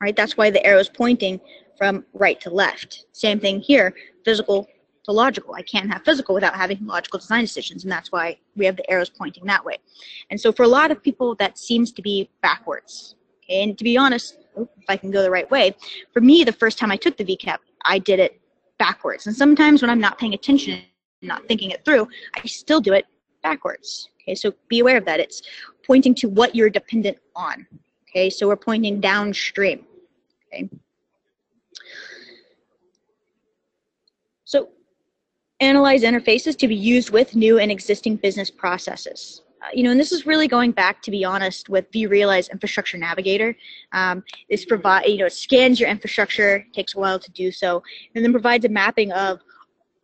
right? 0.00 0.16
That's 0.16 0.36
why 0.36 0.50
the 0.50 0.64
arrow 0.64 0.78
is 0.78 0.88
pointing 0.88 1.40
from 1.76 2.04
right 2.14 2.40
to 2.40 2.50
left. 2.50 3.04
Same 3.12 3.38
thing 3.38 3.60
here, 3.60 3.94
physical 4.24 4.66
to 5.04 5.12
logical. 5.12 5.54
I 5.54 5.62
can't 5.62 5.92
have 5.92 6.04
physical 6.04 6.34
without 6.34 6.54
having 6.54 6.84
logical 6.86 7.18
design 7.18 7.42
decisions, 7.42 7.84
and 7.84 7.92
that's 7.92 8.10
why 8.10 8.38
we 8.56 8.64
have 8.64 8.76
the 8.76 8.90
arrows 8.90 9.10
pointing 9.10 9.44
that 9.46 9.64
way. 9.64 9.76
And 10.30 10.40
so 10.40 10.52
for 10.52 10.62
a 10.62 10.68
lot 10.68 10.90
of 10.90 11.02
people, 11.02 11.34
that 11.36 11.58
seems 11.58 11.92
to 11.92 12.02
be 12.02 12.30
backwards. 12.42 13.16
And 13.48 13.76
to 13.78 13.84
be 13.84 13.96
honest, 13.96 14.38
if 14.56 14.84
I 14.88 14.96
can 14.96 15.10
go 15.10 15.22
the 15.22 15.30
right 15.30 15.50
way. 15.50 15.74
For 16.12 16.20
me, 16.20 16.44
the 16.44 16.52
first 16.52 16.78
time 16.78 16.90
I 16.90 16.96
took 16.96 17.16
the 17.16 17.24
VCAP, 17.24 17.58
I 17.84 17.98
did 17.98 18.18
it 18.18 18.40
backwards. 18.78 19.26
And 19.26 19.34
sometimes 19.34 19.82
when 19.82 19.90
I'm 19.90 20.00
not 20.00 20.18
paying 20.18 20.34
attention 20.34 20.74
and 20.74 20.82
not 21.22 21.46
thinking 21.46 21.70
it 21.70 21.84
through, 21.84 22.08
I 22.36 22.46
still 22.46 22.80
do 22.80 22.92
it 22.92 23.06
backwards. 23.42 24.08
Okay, 24.22 24.34
so 24.34 24.52
be 24.68 24.80
aware 24.80 24.96
of 24.96 25.04
that. 25.04 25.20
It's 25.20 25.42
pointing 25.86 26.14
to 26.16 26.28
what 26.28 26.54
you're 26.54 26.70
dependent 26.70 27.18
on. 27.34 27.66
Okay, 28.08 28.30
so 28.30 28.48
we're 28.48 28.56
pointing 28.56 29.00
downstream. 29.00 29.84
Okay. 30.52 30.68
So 34.44 34.70
analyze 35.60 36.02
interfaces 36.02 36.56
to 36.58 36.68
be 36.68 36.74
used 36.74 37.10
with 37.10 37.34
new 37.34 37.58
and 37.58 37.70
existing 37.70 38.16
business 38.16 38.50
processes. 38.50 39.42
You 39.72 39.82
know, 39.82 39.90
and 39.90 39.98
this 39.98 40.12
is 40.12 40.26
really 40.26 40.48
going 40.48 40.72
back, 40.72 41.02
to 41.02 41.10
be 41.10 41.24
honest, 41.24 41.68
with 41.68 41.90
vRealize 41.90 42.50
Infrastructure 42.50 42.98
Navigator. 42.98 43.56
Um, 43.92 44.22
this 44.48 44.64
provide, 44.64 45.06
you 45.06 45.18
know, 45.18 45.26
it 45.26 45.32
scans 45.32 45.80
your 45.80 45.88
infrastructure, 45.88 46.64
takes 46.72 46.94
a 46.94 46.98
while 46.98 47.18
to 47.18 47.30
do 47.32 47.50
so, 47.50 47.82
and 48.14 48.24
then 48.24 48.32
provides 48.32 48.64
a 48.64 48.68
mapping 48.68 49.12
of 49.12 49.40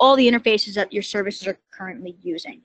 all 0.01 0.17
the 0.17 0.29
interfaces 0.29 0.75
that 0.75 0.93
your 0.93 1.03
services 1.03 1.47
are 1.47 1.59
currently 1.73 2.17
using. 2.23 2.61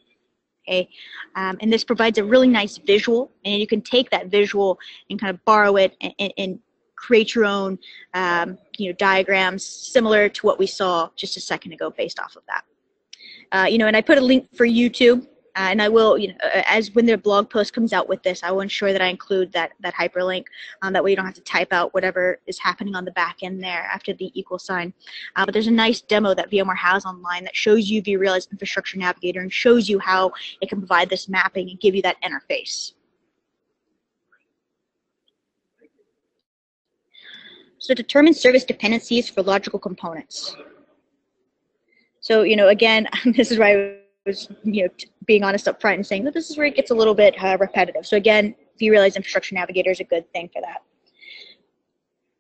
Okay, 0.68 0.90
um, 1.36 1.58
and 1.62 1.72
this 1.72 1.84
provides 1.84 2.18
a 2.18 2.24
really 2.24 2.48
nice 2.48 2.78
visual, 2.78 3.32
and 3.46 3.60
you 3.60 3.68
can 3.68 3.82
take 3.82 4.10
that 4.10 4.28
visual 4.28 4.78
and 5.10 5.20
kind 5.20 5.30
of 5.34 5.44
borrow 5.46 5.78
it 5.78 5.96
and, 6.02 6.14
and, 6.20 6.34
and 6.38 6.60
create 6.98 7.36
your 7.36 7.46
own, 7.46 7.80
um, 8.16 8.58
you 8.78 8.90
know, 8.90 8.96
diagrams 8.98 9.66
similar 9.66 10.28
to 10.28 10.46
what 10.46 10.60
we 10.60 10.68
saw 10.68 11.10
just 11.16 11.38
a 11.38 11.40
second 11.40 11.72
ago 11.72 11.90
based 11.90 12.20
off 12.20 12.36
of 12.36 12.44
that. 12.48 12.64
Uh, 13.52 13.66
you 13.66 13.78
know, 13.78 13.88
and 13.88 13.96
I 13.96 14.02
put 14.02 14.18
a 14.18 14.22
link 14.22 14.54
for 14.56 14.66
YouTube 14.66 15.26
Uh, 15.58 15.70
and 15.72 15.82
I 15.82 15.90
will, 15.90 16.20
you 16.20 16.28
know, 16.28 16.36
uh, 16.44 16.62
as 16.68 16.94
when 16.94 17.08
their 17.08 17.18
blog 17.18 17.50
post 17.50 17.74
comes 17.74 17.92
out 17.92 18.08
with 18.08 18.22
this, 18.22 18.44
I 18.44 18.52
will 18.52 18.62
ensure 18.62 18.94
that 18.94 19.02
I 19.02 19.08
include 19.08 19.52
that 19.54 19.72
that 19.80 19.96
hyperlink. 19.96 20.46
Um, 20.84 20.94
that 20.94 21.04
way 21.04 21.10
you 21.10 21.16
don't 21.16 21.26
have 21.26 21.34
to 21.34 21.42
type 21.42 21.74
out 21.74 21.96
whatever 21.96 22.40
is 22.46 22.60
happening 22.60 22.96
on 22.96 23.06
the 23.06 23.12
back 23.12 23.38
end 23.42 23.64
there 23.64 23.90
after 23.92 24.14
the 24.14 24.32
equal 24.40 24.60
sign. 24.60 24.94
Uh, 25.36 25.46
but 25.46 25.54
there's 25.54 25.66
a 25.66 25.72
nice 25.72 26.00
demo 26.02 26.36
that 26.36 26.52
VMware 26.52 26.78
has 26.78 27.06
online 27.06 27.44
that 27.44 27.56
shows 27.56 27.90
you 27.90 28.04
vRealize 28.04 28.52
Infrastructure 28.52 29.00
Navigator 29.00 29.42
and 29.42 29.52
shows 29.52 29.90
you 29.90 29.98
how 29.98 30.32
it 30.62 30.70
can 30.70 30.78
provide 30.78 31.10
this 31.10 31.28
mapping 31.28 31.72
and 31.72 31.80
give 31.80 31.96
you 31.96 32.04
that 32.04 32.18
interface. 32.22 32.94
So 37.80 37.96
determine 37.96 38.36
service 38.36 38.64
dependencies 38.64 39.28
for 39.28 39.42
logical 39.42 39.80
components. 39.80 40.56
So, 42.20 42.44
you 42.44 42.56
know, 42.56 42.68
again, 42.68 43.08
this 43.26 43.52
is 43.52 43.60
I 43.60 43.98
was, 44.28 44.50
you 44.64 44.84
know, 44.84 44.90
being 45.26 45.44
honest 45.44 45.68
up 45.68 45.82
front 45.82 45.96
and 45.96 46.06
saying 46.06 46.24
that 46.26 46.34
this 46.34 46.50
is 46.50 46.58
where 46.58 46.68
it 46.68 46.76
gets 46.76 46.92
a 46.92 46.94
little 46.94 47.16
bit 47.16 47.36
uh, 47.44 47.58
repetitive. 47.60 48.06
So 48.06 48.18
again, 48.18 48.54
vRealize 48.80 49.16
Infrastructure 49.16 49.56
Navigator 49.56 49.90
is 49.90 50.00
a 50.00 50.04
good 50.04 50.32
thing 50.34 50.50
for 50.54 50.62
that. 50.62 50.82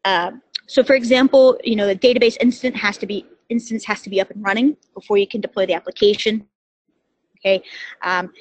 Um, 0.06 0.41
so 0.67 0.84
for 0.84 0.96
example, 0.96 1.58
you 1.63 1.75
know, 1.75 1.88
the 1.88 1.96
database 1.96 2.38
instance 2.39 2.77
has 2.79 2.98
to 3.00 3.08
be 3.08 3.25
instance 3.50 3.86
has 3.86 4.01
to 4.01 4.10
be 4.10 4.20
up 4.20 4.29
and 4.29 4.44
running 4.44 4.75
before 4.94 5.17
you 5.17 5.25
can 5.25 5.41
deploy 5.41 5.65
the 5.65 5.74
application. 5.74 6.46
Okay, 7.39 7.63
um, 8.03 8.32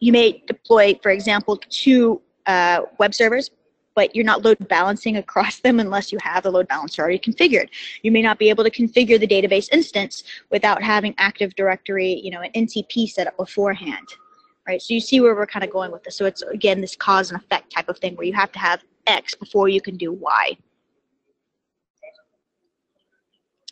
you 0.00 0.12
may 0.12 0.42
deploy, 0.46 0.98
for 1.02 1.10
example, 1.10 1.58
two 1.68 2.22
uh, 2.46 2.82
web 2.98 3.14
servers 3.14 3.50
but 3.94 4.14
you're 4.14 4.24
not 4.24 4.44
load 4.44 4.56
balancing 4.68 5.16
across 5.16 5.60
them 5.60 5.80
unless 5.80 6.12
you 6.12 6.18
have 6.22 6.42
the 6.42 6.50
load 6.50 6.68
balancer 6.68 7.02
already 7.02 7.18
configured. 7.18 7.68
You 8.02 8.12
may 8.12 8.22
not 8.22 8.38
be 8.38 8.48
able 8.48 8.64
to 8.64 8.70
configure 8.70 9.18
the 9.18 9.26
database 9.26 9.68
instance 9.72 10.24
without 10.50 10.82
having 10.82 11.14
Active 11.18 11.54
Directory, 11.54 12.20
you 12.20 12.30
know, 12.30 12.40
an 12.40 12.52
NTP 12.52 13.08
set 13.10 13.26
up 13.26 13.36
beforehand, 13.36 14.06
right? 14.66 14.80
So 14.80 14.94
you 14.94 15.00
see 15.00 15.20
where 15.20 15.34
we're 15.34 15.46
kind 15.46 15.64
of 15.64 15.70
going 15.70 15.90
with 15.90 16.04
this. 16.04 16.16
So 16.16 16.26
it's, 16.26 16.42
again, 16.42 16.80
this 16.80 16.96
cause 16.96 17.30
and 17.30 17.40
effect 17.40 17.72
type 17.72 17.88
of 17.88 17.98
thing 17.98 18.14
where 18.16 18.26
you 18.26 18.34
have 18.34 18.52
to 18.52 18.58
have 18.58 18.82
X 19.06 19.34
before 19.34 19.68
you 19.68 19.80
can 19.80 19.96
do 19.96 20.12
Y. 20.12 20.56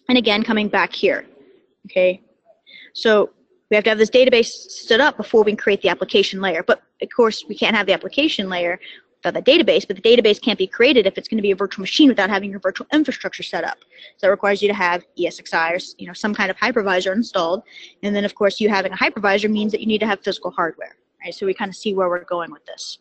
And 0.08 0.16
again, 0.16 0.42
coming 0.42 0.68
back 0.68 0.92
here, 0.92 1.26
okay? 1.87 2.22
So 2.94 3.30
we 3.70 3.76
have 3.76 3.84
to 3.84 3.90
have 3.90 3.98
this 3.98 4.10
database 4.10 4.46
stood 4.46 5.00
up 5.00 5.16
before 5.16 5.44
we 5.44 5.52
can 5.52 5.58
create 5.58 5.82
the 5.82 5.90
application 5.90 6.40
layer. 6.40 6.62
But 6.62 6.82
of 7.02 7.08
course, 7.14 7.44
we 7.46 7.54
can't 7.54 7.76
have 7.76 7.87
the 7.87 7.92
application 7.92 8.48
layer 8.48 8.80
Uh, 9.25 9.32
the 9.32 9.42
database, 9.42 9.84
but 9.87 9.96
the 9.96 10.02
database 10.02 10.40
can't 10.40 10.58
be 10.58 10.66
created 10.66 11.04
if 11.04 11.18
it's 11.18 11.26
going 11.26 11.38
to 11.38 11.42
be 11.42 11.50
a 11.50 11.56
virtual 11.56 11.82
machine 11.82 12.08
without 12.08 12.30
having 12.30 12.50
your 12.50 12.60
virtual 12.60 12.87
infrastructure 12.92 13.42
set 13.42 13.64
up. 13.64 13.78
So 14.16 14.26
that 14.26 14.30
requires 14.30 14.62
you 14.62 14.68
to 14.68 14.75
have 14.75 15.04
ESXi 15.18 15.72
or 15.72 15.78
you 15.98 16.06
know 16.06 16.12
some 16.12 16.32
kind 16.32 16.50
of 16.50 16.56
hypervisor 16.56 17.12
installed, 17.12 17.64
and 18.04 18.14
then 18.14 18.25
of 18.25 18.37
course 18.37 18.60
you 18.60 18.68
having 18.68 18.92
a 18.92 18.96
hypervisor 18.96 19.50
means 19.50 19.72
that 19.72 19.80
you 19.80 19.88
need 19.88 19.98
to 19.98 20.06
have 20.06 20.22
physical 20.22 20.52
hardware. 20.52 20.96
Right? 21.25 21.34
So 21.34 21.46
we 21.46 21.54
kind 21.54 21.68
of 21.68 21.75
see 21.75 21.94
where 21.94 22.08
we're 22.08 22.25
going 22.25 22.52
with 22.52 22.64
this. 22.64 22.98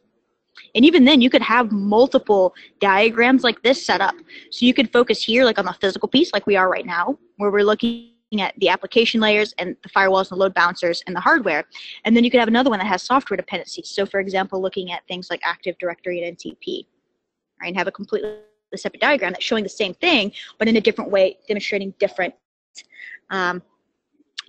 And 0.74 0.84
even 0.84 1.06
then, 1.06 1.22
you 1.22 1.30
could 1.30 1.44
have 1.44 1.72
multiple 1.72 2.56
diagrams 2.80 3.44
like 3.44 3.62
this 3.62 3.86
set 3.86 4.02
up. 4.02 4.16
So 4.50 4.66
you 4.66 4.74
could 4.74 4.92
focus 4.92 5.24
here, 5.24 5.46
like 5.46 5.60
on 5.60 5.66
the 5.66 5.74
physical 5.74 6.10
piece, 6.10 6.34
like 6.34 6.48
we 6.48 6.56
are 6.56 6.68
right 6.68 6.86
now, 6.86 7.20
where 7.38 7.52
we're 7.52 7.64
looking 7.64 8.17
at 8.40 8.54
the 8.58 8.70
application 8.70 9.22
layers 9.22 9.54
and 9.58 9.76
the 9.84 9.90
firewalls 9.90 10.30
and 10.30 10.32
the 10.32 10.36
load 10.36 10.54
balancers 10.54 11.02
and 11.08 11.16
the 11.16 11.20
hardware. 11.20 11.64
And 12.04 12.16
then 12.16 12.24
you 12.24 12.32
could 12.32 12.40
have 12.40 12.50
another 12.50 12.70
one 12.70 12.80
that 12.80 12.86
has 12.86 13.02
software 13.02 13.38
dependencies. 13.38 13.90
So 13.90 14.06
for 14.06 14.20
example, 14.20 14.62
looking 14.62 14.92
at 14.92 15.08
things 15.08 15.30
like 15.30 15.40
Active 15.44 15.78
Directory 15.78 16.22
and 16.24 16.38
NTP, 16.38 16.86
right? 17.62 17.68
And 17.68 17.78
have 17.78 17.88
a 17.88 17.92
completely 17.92 18.38
separate 18.76 19.00
diagram 19.00 19.32
that's 19.32 19.46
showing 19.46 19.64
the 19.64 19.70
same 19.70 19.94
thing, 19.94 20.34
but 20.60 20.68
in 20.68 20.76
a 20.76 20.82
different 20.82 21.10
way, 21.10 21.38
demonstrating 21.48 21.94
different 22.00 22.34
um, 23.30 23.62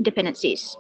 dependencies. 0.03 0.77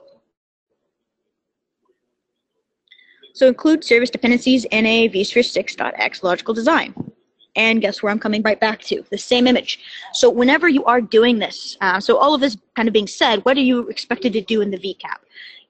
So 3.35 3.47
include 3.47 3.85
service 3.85 4.11
dependencies 4.11 4.65
in 4.65 4.85
a 4.85 5.09
vSphere 5.09 5.47
6.x 5.47 6.25
logical 6.25 6.53
design. 6.53 7.08
And 7.57 7.81
guess 7.81 8.03
where 8.03 8.13
I'm 8.13 8.19
coming 8.19 8.43
right 8.43 8.61
back 8.61 8.81
to? 8.83 9.05
The 9.11 9.19
same 9.19 9.47
image. 9.47 9.81
So 10.13 10.31
whenever 10.31 10.69
you 10.69 10.85
are 10.85 11.01
doing 11.01 11.39
this, 11.39 11.77
uh, 11.81 11.99
so 11.99 12.17
all 12.17 12.35
of 12.35 12.41
this 12.41 12.57
kind 12.77 12.89
of 12.89 12.93
being 12.93 13.07
said, 13.07 13.45
what 13.45 13.57
are 13.57 13.63
you 13.63 13.89
expected 13.89 14.33
to 14.35 14.41
do 14.41 14.61
in 14.61 14.71
the 14.71 14.79
VCAP? 14.79 15.19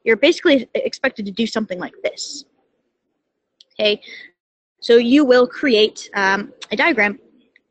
You're 0.05 0.17
basically 0.17 0.69
expected 0.75 1.25
to 1.27 1.33
do 1.33 1.47
something 1.47 1.79
like 1.79 1.95
this. 2.03 2.45
Okay, 3.81 4.01
so 4.81 4.97
you 4.97 5.25
will 5.25 5.47
create 5.47 6.11
um, 6.15 6.53
a 6.73 6.77
diagram, 6.77 7.19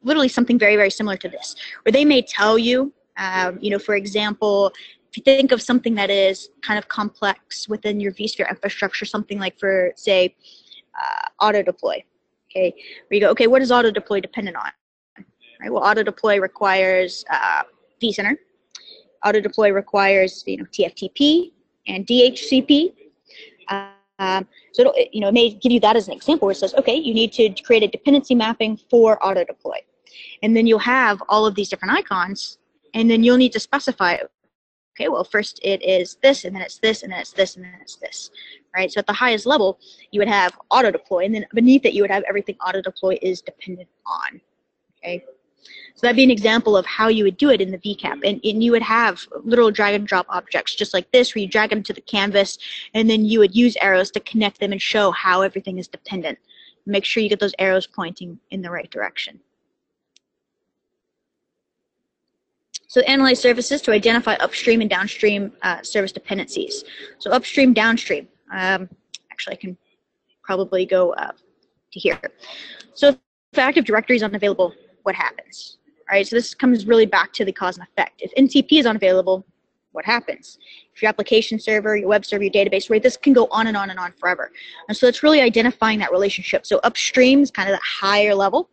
literally 0.03 0.29
something 0.29 0.57
very, 0.57 0.75
very 0.75 0.89
similar 0.89 1.17
to 1.17 1.29
this, 1.29 1.55
where 1.83 1.91
they 1.91 2.05
may 2.05 2.21
tell 2.21 2.57
you, 2.57 2.93
um, 3.17 3.57
you 3.61 3.69
know, 3.69 3.79
for 3.79 3.95
example, 3.95 4.71
if 5.09 5.17
you 5.17 5.23
think 5.23 5.51
of 5.51 5.61
something 5.61 5.95
that 5.95 6.09
is 6.09 6.49
kind 6.61 6.77
of 6.77 6.87
complex 6.87 7.67
within 7.67 7.99
your 7.99 8.11
vSphere 8.13 8.49
infrastructure, 8.49 9.05
something 9.05 9.39
like 9.39 9.57
for, 9.59 9.91
say, 9.95 10.35
uh, 11.01 11.45
auto 11.45 11.63
deploy, 11.63 12.03
where 12.57 12.73
you 13.11 13.19
go, 13.19 13.29
okay, 13.29 13.47
what 13.47 13.61
is 13.61 13.71
auto 13.71 13.91
deploy 13.91 14.19
dependent 14.19 14.57
on? 14.57 14.71
Right, 15.59 15.71
well, 15.71 15.83
auto 15.83 16.03
deploy 16.03 16.39
requires 16.39 17.25
uh, 17.31 17.63
vCenter. 18.01 18.37
Auto 19.25 19.39
deploy 19.39 19.71
requires, 19.71 20.43
you 20.45 20.57
know, 20.57 20.65
TFTP 20.65 21.51
and 21.87 22.05
DHCP. 22.05 22.93
Um, 24.19 24.47
so, 24.71 24.91
it, 24.95 25.09
you 25.13 25.21
know, 25.21 25.29
it 25.29 25.33
may 25.33 25.49
give 25.49 25.71
you 25.71 25.79
that 25.79 25.95
as 25.95 26.07
an 26.07 26.13
example 26.13 26.47
where 26.47 26.51
it 26.51 26.57
says, 26.57 26.73
okay, 26.75 26.95
you 26.95 27.13
need 27.13 27.33
to 27.33 27.49
create 27.63 27.83
a 27.83 27.87
dependency 27.87 28.35
mapping 28.35 28.77
for 28.89 29.23
auto 29.25 29.43
deploy. 29.43 29.77
And 30.43 30.55
then 30.55 30.67
you'll 30.67 30.79
have 30.79 31.21
all 31.29 31.45
of 31.45 31.55
these 31.55 31.69
different 31.69 31.93
icons, 31.95 32.57
and 32.93 33.09
then 33.09 33.23
you'll 33.23 33.37
need 33.37 33.51
to 33.53 33.59
specify, 33.59 34.17
okay, 34.95 35.09
well, 35.09 35.23
first 35.23 35.59
it 35.63 35.81
is 35.83 36.17
this, 36.21 36.45
and 36.45 36.55
then 36.55 36.61
it's 36.61 36.79
this, 36.79 37.03
and 37.03 37.11
then 37.11 37.19
it's 37.19 37.33
this, 37.33 37.55
and 37.55 37.65
then 37.65 37.77
it's 37.81 37.95
this 37.95 38.29
right? 38.77 38.91
So 38.91 38.99
at 38.99 39.07
the 39.07 39.13
highest 39.13 39.45
level, 39.47 39.79
you 40.11 40.19
would 40.21 40.27
have 40.27 40.57
auto 40.69 40.91
deploy, 40.91 41.25
and 41.25 41.33
then 41.33 41.45
beneath 41.53 41.83
it, 41.85 41.93
you 41.93 42.03
would 42.03 42.11
have 42.11 42.23
everything 42.29 42.55
auto 42.65 42.81
deploy 42.81 43.17
is 43.21 43.41
dependent 43.41 43.89
on, 44.05 44.39
okay? 44.99 45.23
So 45.95 46.01
that'd 46.01 46.15
be 46.15 46.23
an 46.23 46.29
example 46.29 46.77
of 46.77 46.85
how 46.85 47.07
you 47.07 47.23
would 47.23 47.37
do 47.37 47.49
it 47.49 47.59
in 47.59 47.71
the 47.71 47.79
VCAP. 47.79 48.19
And, 48.23 48.39
and 48.43 48.63
you 48.63 48.71
would 48.71 48.83
have 48.83 49.27
little 49.43 49.71
drag 49.71 49.95
and 49.95 50.05
drop 50.05 50.27
objects 50.29 50.75
just 50.75 50.93
like 50.93 51.11
this, 51.11 51.33
where 51.33 51.41
you 51.41 51.47
drag 51.47 51.71
them 51.71 51.81
to 51.83 51.93
the 51.93 52.01
canvas, 52.01 52.59
and 52.93 53.09
then 53.09 53.25
you 53.25 53.39
would 53.39 53.55
use 53.55 53.75
arrows 53.81 54.11
to 54.11 54.19
connect 54.19 54.59
them 54.59 54.71
and 54.71 54.81
show 54.81 55.09
how 55.11 55.41
everything 55.41 55.79
is 55.79 55.87
dependent. 55.87 56.37
Make 56.85 57.03
sure 57.03 57.23
you 57.23 57.29
get 57.29 57.39
those 57.39 57.55
arrows 57.57 57.87
pointing 57.87 58.39
in 58.51 58.61
the 58.61 58.69
right 58.69 58.89
direction. 58.91 59.39
So 62.89 63.01
analyze 63.01 63.39
services 63.41 63.81
to 63.81 63.91
identify 63.91 64.35
upstream 64.35 64.79
and 64.81 64.89
downstream 64.89 65.51
uh, 65.63 65.81
service 65.81 66.13
dependencies. 66.13 66.83
So 67.17 67.31
upstream, 67.31 67.73
downstream. 67.73 68.27
Um, 68.51 68.89
actually, 69.31 69.53
I 69.53 69.59
can 69.59 69.77
probably 70.43 70.85
go 70.85 71.13
uh, 71.13 71.31
to 71.91 71.99
here. 71.99 72.19
So 72.93 73.09
if 73.09 73.59
Active 73.59 73.85
Directory 73.85 74.15
is 74.15 74.23
unavailable, 74.23 74.73
what 75.03 75.15
happens? 75.15 75.77
All 76.09 76.15
right, 76.15 76.25
so 76.25 76.35
this 76.35 76.53
comes 76.53 76.85
really 76.85 77.05
back 77.05 77.33
to 77.33 77.45
the 77.45 77.51
cause 77.51 77.77
and 77.77 77.87
effect. 77.87 78.21
If 78.21 78.33
NTP 78.35 78.79
is 78.79 78.85
unavailable, 78.85 79.45
what 79.91 80.05
happens? 80.05 80.57
If 80.93 81.01
your 81.01 81.09
application 81.09 81.59
server, 81.59 81.97
your 81.97 82.07
web 82.07 82.25
server, 82.25 82.43
your 82.43 82.51
database, 82.53 82.89
right, 82.89 83.01
this 83.01 83.17
can 83.17 83.33
go 83.33 83.47
on 83.51 83.67
and 83.67 83.75
on 83.75 83.89
and 83.89 83.99
on 83.99 84.13
forever. 84.19 84.51
And 84.87 84.95
so 84.95 85.07
it's 85.07 85.23
really 85.23 85.41
identifying 85.41 85.99
that 85.99 86.11
relationship. 86.11 86.65
So 86.65 86.79
upstream 86.83 87.41
is 87.41 87.51
kind 87.51 87.67
of 87.67 87.73
that 87.73 87.81
higher 87.83 88.35
level, 88.35 88.69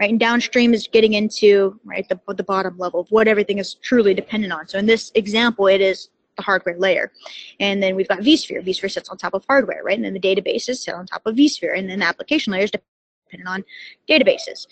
right, 0.00 0.10
and 0.10 0.18
downstream 0.18 0.74
is 0.74 0.88
getting 0.88 1.12
into, 1.12 1.78
right, 1.84 2.08
the, 2.08 2.18
the 2.34 2.42
bottom 2.42 2.78
level 2.78 3.00
of 3.00 3.08
what 3.10 3.28
everything 3.28 3.58
is 3.58 3.74
truly 3.74 4.14
dependent 4.14 4.52
on. 4.52 4.66
So 4.66 4.78
in 4.78 4.86
this 4.86 5.12
example, 5.14 5.66
it 5.66 5.80
is 5.80 6.08
the 6.36 6.42
hardware 6.42 6.78
layer. 6.78 7.12
And 7.60 7.82
then 7.82 7.96
we've 7.96 8.08
got 8.08 8.20
vSphere. 8.20 8.64
vSphere 8.66 8.90
sits 8.90 9.08
on 9.08 9.16
top 9.16 9.34
of 9.34 9.44
hardware, 9.48 9.82
right? 9.84 9.96
And 9.96 10.04
then 10.04 10.14
the 10.14 10.20
databases 10.20 10.76
sit 10.76 10.94
on 10.94 11.06
top 11.06 11.22
of 11.26 11.36
vSphere. 11.36 11.78
And 11.78 11.88
then 11.88 12.00
the 12.00 12.06
application 12.06 12.52
layers 12.52 12.70
dependent 12.70 13.48
on 13.48 13.64
databases. 14.08 14.66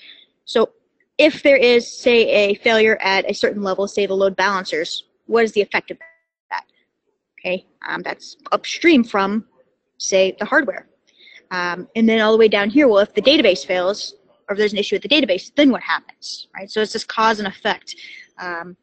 So 0.45 0.71
if 1.19 1.42
there 1.42 1.57
is, 1.57 1.90
say, 1.90 2.28
a 2.28 2.54
failure 2.57 2.99
at 3.00 3.31
a 3.31 3.35
certain 3.35 3.62
level, 3.62 3.87
say 3.87 4.07
the 4.07 4.14
load 4.14 4.37
balancers, 4.37 5.04
what 5.26 5.45
is 5.45 5.52
the 5.52 5.61
effect 5.61 5.90
of 5.90 5.99
that? 6.50 6.64
Okay, 7.38 7.66
um, 7.88 8.02
that's 8.02 8.37
upstream 8.50 9.04
from, 9.04 9.47
say, 9.99 10.37
the 10.38 10.45
hardware. 10.45 10.88
Um, 11.50 11.88
and 11.97 12.09
then 12.09 12.21
all 12.21 12.33
the 12.33 12.38
way 12.38 12.49
down 12.49 12.71
here, 12.71 12.88
well, 12.88 12.99
if 12.99 13.14
the 13.14 13.23
database 13.23 13.64
fails, 13.64 14.14
or 14.49 14.54
if 14.54 14.59
there's 14.59 14.73
an 14.73 14.78
issue 14.78 14.97
with 14.97 15.02
the 15.02 15.09
database, 15.09 15.52
then 15.54 15.71
what 15.71 15.83
happens, 15.83 16.49
right? 16.54 16.71
So 16.71 16.81
it's 16.81 16.95
this 16.95 17.04
cause 17.04 17.38
and 17.38 17.49
effect 17.49 17.95
um, 18.38 18.76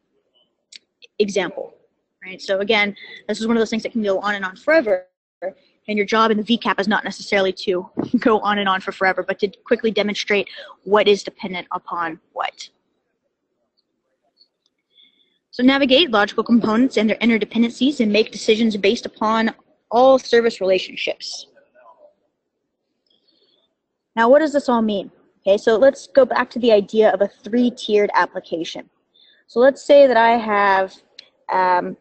example 1.18 1.74
right? 2.24 2.40
So 2.40 2.58
again, 2.60 2.96
this 3.28 3.40
is 3.40 3.46
one 3.46 3.56
of 3.56 3.60
those 3.60 3.70
things 3.70 3.82
that 3.82 3.92
can 3.92 4.02
go 4.02 4.18
on 4.20 4.34
and 4.34 4.44
on 4.44 4.56
forever. 4.56 5.06
And 5.42 5.96
your 5.96 6.06
job 6.06 6.30
in 6.30 6.36
the 6.36 6.44
VCAP 6.44 6.78
is 6.78 6.86
not 6.86 7.04
necessarily 7.04 7.52
to 7.64 7.88
go 8.18 8.40
on 8.40 8.58
and 8.58 8.68
on 8.68 8.80
for 8.80 8.92
forever, 8.92 9.24
but 9.26 9.38
to 9.40 9.48
quickly 9.64 9.90
demonstrate 9.90 10.48
what 10.84 11.08
is 11.08 11.22
dependent 11.22 11.66
upon 11.72 12.20
what. 12.32 12.68
So 15.50 15.62
navigate 15.64 16.10
logical 16.10 16.44
components 16.44 16.96
and 16.96 17.10
their 17.10 17.16
interdependencies 17.16 18.00
and 18.00 18.12
make 18.12 18.30
decisions 18.30 18.76
based 18.76 19.04
upon 19.04 19.52
all 19.90 20.18
service 20.18 20.60
relationships. 20.60 21.46
Now, 24.14 24.28
what 24.28 24.40
does 24.40 24.52
this 24.52 24.68
all 24.68 24.82
mean? 24.82 25.10
Okay, 25.46 25.56
so 25.56 25.76
let's 25.76 26.06
go 26.06 26.24
back 26.24 26.50
to 26.50 26.58
the 26.58 26.70
idea 26.70 27.10
of 27.10 27.22
a 27.22 27.28
three-tiered 27.28 28.10
application. 28.14 28.88
So 29.46 29.58
let's 29.58 29.84
say 29.84 30.06
that 30.06 30.16
I 30.16 30.36
have 30.36 30.94
um, 31.50 31.96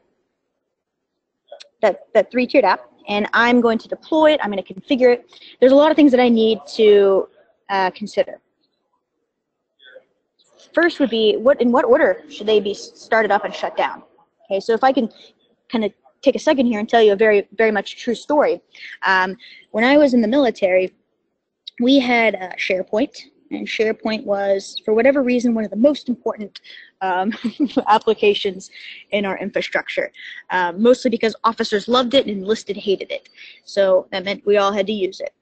that, 1.81 2.07
that 2.13 2.31
three-tiered 2.31 2.65
app, 2.65 2.81
and 3.07 3.27
I'm 3.33 3.61
going 3.61 3.77
to 3.79 3.87
deploy 3.87 4.33
it. 4.33 4.39
I'm 4.43 4.51
going 4.51 4.63
to 4.63 4.73
configure 4.73 5.13
it. 5.13 5.31
There's 5.59 5.71
a 5.71 5.75
lot 5.75 5.91
of 5.91 5.95
things 5.95 6.11
that 6.11 6.19
I 6.19 6.29
need 6.29 6.59
to 6.75 7.27
uh, 7.69 7.91
consider. 7.91 8.39
First 10.73 10.99
would 10.99 11.09
be 11.09 11.35
what 11.35 11.59
in 11.61 11.71
what 11.71 11.85
order 11.85 12.21
should 12.29 12.47
they 12.47 12.59
be 12.59 12.73
started 12.73 13.31
up 13.31 13.43
and 13.43 13.53
shut 13.53 13.75
down? 13.75 14.03
Okay, 14.45 14.59
so 14.59 14.73
if 14.73 14.83
I 14.83 14.91
can 14.91 15.09
kind 15.71 15.83
of 15.83 15.91
take 16.21 16.35
a 16.35 16.39
second 16.39 16.67
here 16.67 16.79
and 16.79 16.87
tell 16.87 17.01
you 17.01 17.13
a 17.13 17.15
very 17.15 17.47
very 17.57 17.71
much 17.71 17.97
true 17.97 18.15
story. 18.15 18.61
Um, 19.03 19.35
when 19.71 19.83
I 19.83 19.97
was 19.97 20.13
in 20.13 20.21
the 20.21 20.27
military, 20.27 20.93
we 21.79 21.99
had 21.99 22.35
uh, 22.35 22.49
SharePoint, 22.57 23.15
and 23.51 23.67
SharePoint 23.67 24.25
was, 24.25 24.79
for 24.85 24.93
whatever 24.93 25.23
reason, 25.23 25.55
one 25.55 25.63
of 25.63 25.71
the 25.71 25.77
most 25.77 26.09
important 26.09 26.61
um, 27.01 27.33
applications 27.87 28.69
in 29.11 29.25
our 29.25 29.37
infrastructure. 29.37 30.11
Um, 30.49 30.81
mostly 30.81 31.09
because 31.09 31.35
officers 31.43 31.87
loved 31.87 32.13
it 32.13 32.27
and 32.27 32.37
enlisted 32.37 32.77
hated 32.77 33.11
it. 33.11 33.29
So 33.65 34.07
that 34.11 34.25
meant 34.25 34.45
we 34.45 34.57
all 34.57 34.71
had 34.71 34.87
to 34.87 34.93
use 34.93 35.19
it. 35.19 35.33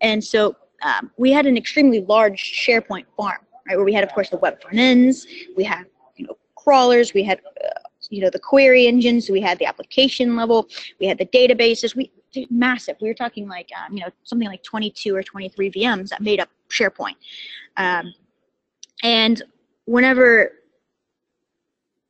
And 0.00 0.22
so 0.22 0.56
um, 0.82 1.10
we 1.16 1.32
had 1.32 1.46
an 1.46 1.56
extremely 1.56 2.00
large 2.02 2.40
SharePoint 2.42 3.06
farm, 3.16 3.38
right, 3.66 3.76
where 3.76 3.84
we 3.84 3.94
had, 3.94 4.04
of 4.04 4.12
course, 4.12 4.28
the 4.28 4.36
web 4.38 4.60
front 4.60 4.78
ends, 4.78 5.26
we 5.56 5.64
had, 5.64 5.86
you 6.16 6.26
know, 6.26 6.36
crawlers, 6.54 7.14
we 7.14 7.22
had, 7.22 7.40
uh, 7.64 7.80
you 8.10 8.20
know, 8.20 8.30
the 8.30 8.38
query 8.38 8.86
engines, 8.86 9.30
we 9.30 9.40
had 9.40 9.58
the 9.58 9.64
application 9.64 10.36
level, 10.36 10.68
we 11.00 11.06
had 11.06 11.18
the 11.18 11.26
databases, 11.26 11.96
we 11.96 12.12
massive. 12.50 12.96
We 13.00 13.08
were 13.08 13.14
talking 13.14 13.48
like, 13.48 13.70
um, 13.76 13.96
you 13.96 14.02
know, 14.02 14.10
something 14.24 14.48
like 14.48 14.62
22 14.62 15.14
or 15.14 15.22
23 15.22 15.70
VMs 15.70 16.08
that 16.10 16.20
made 16.20 16.40
up 16.40 16.50
SharePoint. 16.68 17.16
Um, 17.76 18.12
and 19.02 19.42
whenever 19.86 20.52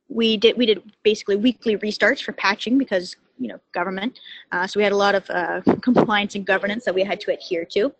we 0.09 0.37
did 0.37 0.57
we 0.57 0.65
did 0.65 0.81
basically 1.03 1.35
weekly 1.35 1.77
restarts 1.77 2.21
for 2.21 2.31
patching 2.33 2.77
because 2.77 3.15
you 3.37 3.47
know 3.47 3.59
government. 3.73 4.19
Uh, 4.51 4.65
so 4.65 4.79
we 4.79 4.83
had 4.83 4.93
a 4.93 4.97
lot 4.97 5.15
of 5.15 5.29
uh, 5.29 5.61
compliance 5.81 6.35
and 6.35 6.45
governance 6.45 6.85
that 6.85 6.95
we 6.95 7.03
had 7.03 7.19
to 7.21 7.31
adhere 7.31 7.65
to. 7.65 7.93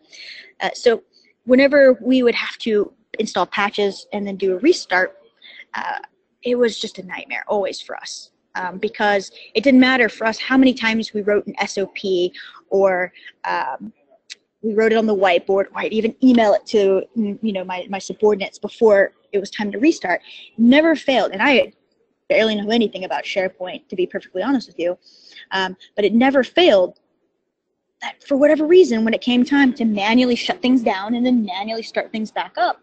Uh, 0.61 0.69
so 0.73 1.03
whenever 1.45 1.93
we 2.01 2.23
would 2.23 2.35
have 2.35 2.57
to 2.59 2.91
install 3.19 3.45
patches 3.45 4.07
and 4.13 4.25
then 4.27 4.35
do 4.35 4.53
a 4.53 4.59
restart 4.59 5.17
uh, 5.73 5.97
it 6.43 6.55
was 6.55 6.79
just 6.79 6.99
a 6.99 7.03
nightmare 7.03 7.43
always 7.47 7.81
for 7.81 7.95
us 7.95 8.31
um, 8.55 8.77
because 8.77 9.31
it 9.55 9.63
didn't 9.63 9.79
matter 9.79 10.09
for 10.09 10.27
us 10.27 10.37
how 10.37 10.57
many 10.57 10.73
times 10.73 11.13
we 11.13 11.21
wrote 11.21 11.47
an 11.47 11.55
sop 11.67 11.97
or 12.69 13.11
um, 13.45 13.91
we 14.61 14.73
wrote 14.73 14.91
it 14.91 14.97
on 14.97 15.05
the 15.05 15.15
whiteboard 15.15 15.47
or 15.65 15.71
i'd 15.77 15.93
even 15.93 16.13
email 16.23 16.53
it 16.53 16.65
to 16.65 17.01
you 17.15 17.53
know 17.53 17.63
my, 17.63 17.87
my 17.89 17.99
subordinates 17.99 18.59
before 18.59 19.13
it 19.31 19.39
was 19.39 19.49
time 19.49 19.71
to 19.71 19.79
restart. 19.79 20.21
Never 20.57 20.95
failed. 20.95 21.31
And 21.31 21.41
i 21.41 21.71
barely 22.29 22.55
know 22.55 22.69
anything 22.69 23.03
about 23.03 23.23
SharePoint, 23.23 23.87
to 23.89 23.95
be 23.95 24.05
perfectly 24.05 24.41
honest 24.41 24.67
with 24.67 24.79
you. 24.79 24.97
Um, 25.51 25.75
but 25.95 26.05
it 26.05 26.13
never 26.13 26.43
failed 26.43 26.99
that 28.01 28.23
for 28.23 28.37
whatever 28.37 28.65
reason, 28.65 29.03
when 29.03 29.13
it 29.13 29.21
came 29.21 29.43
time 29.43 29.73
to 29.73 29.85
manually 29.85 30.35
shut 30.35 30.61
things 30.61 30.81
down 30.81 31.15
and 31.15 31.25
then 31.25 31.45
manually 31.45 31.83
start 31.83 32.11
things 32.11 32.31
back 32.31 32.53
up, 32.57 32.81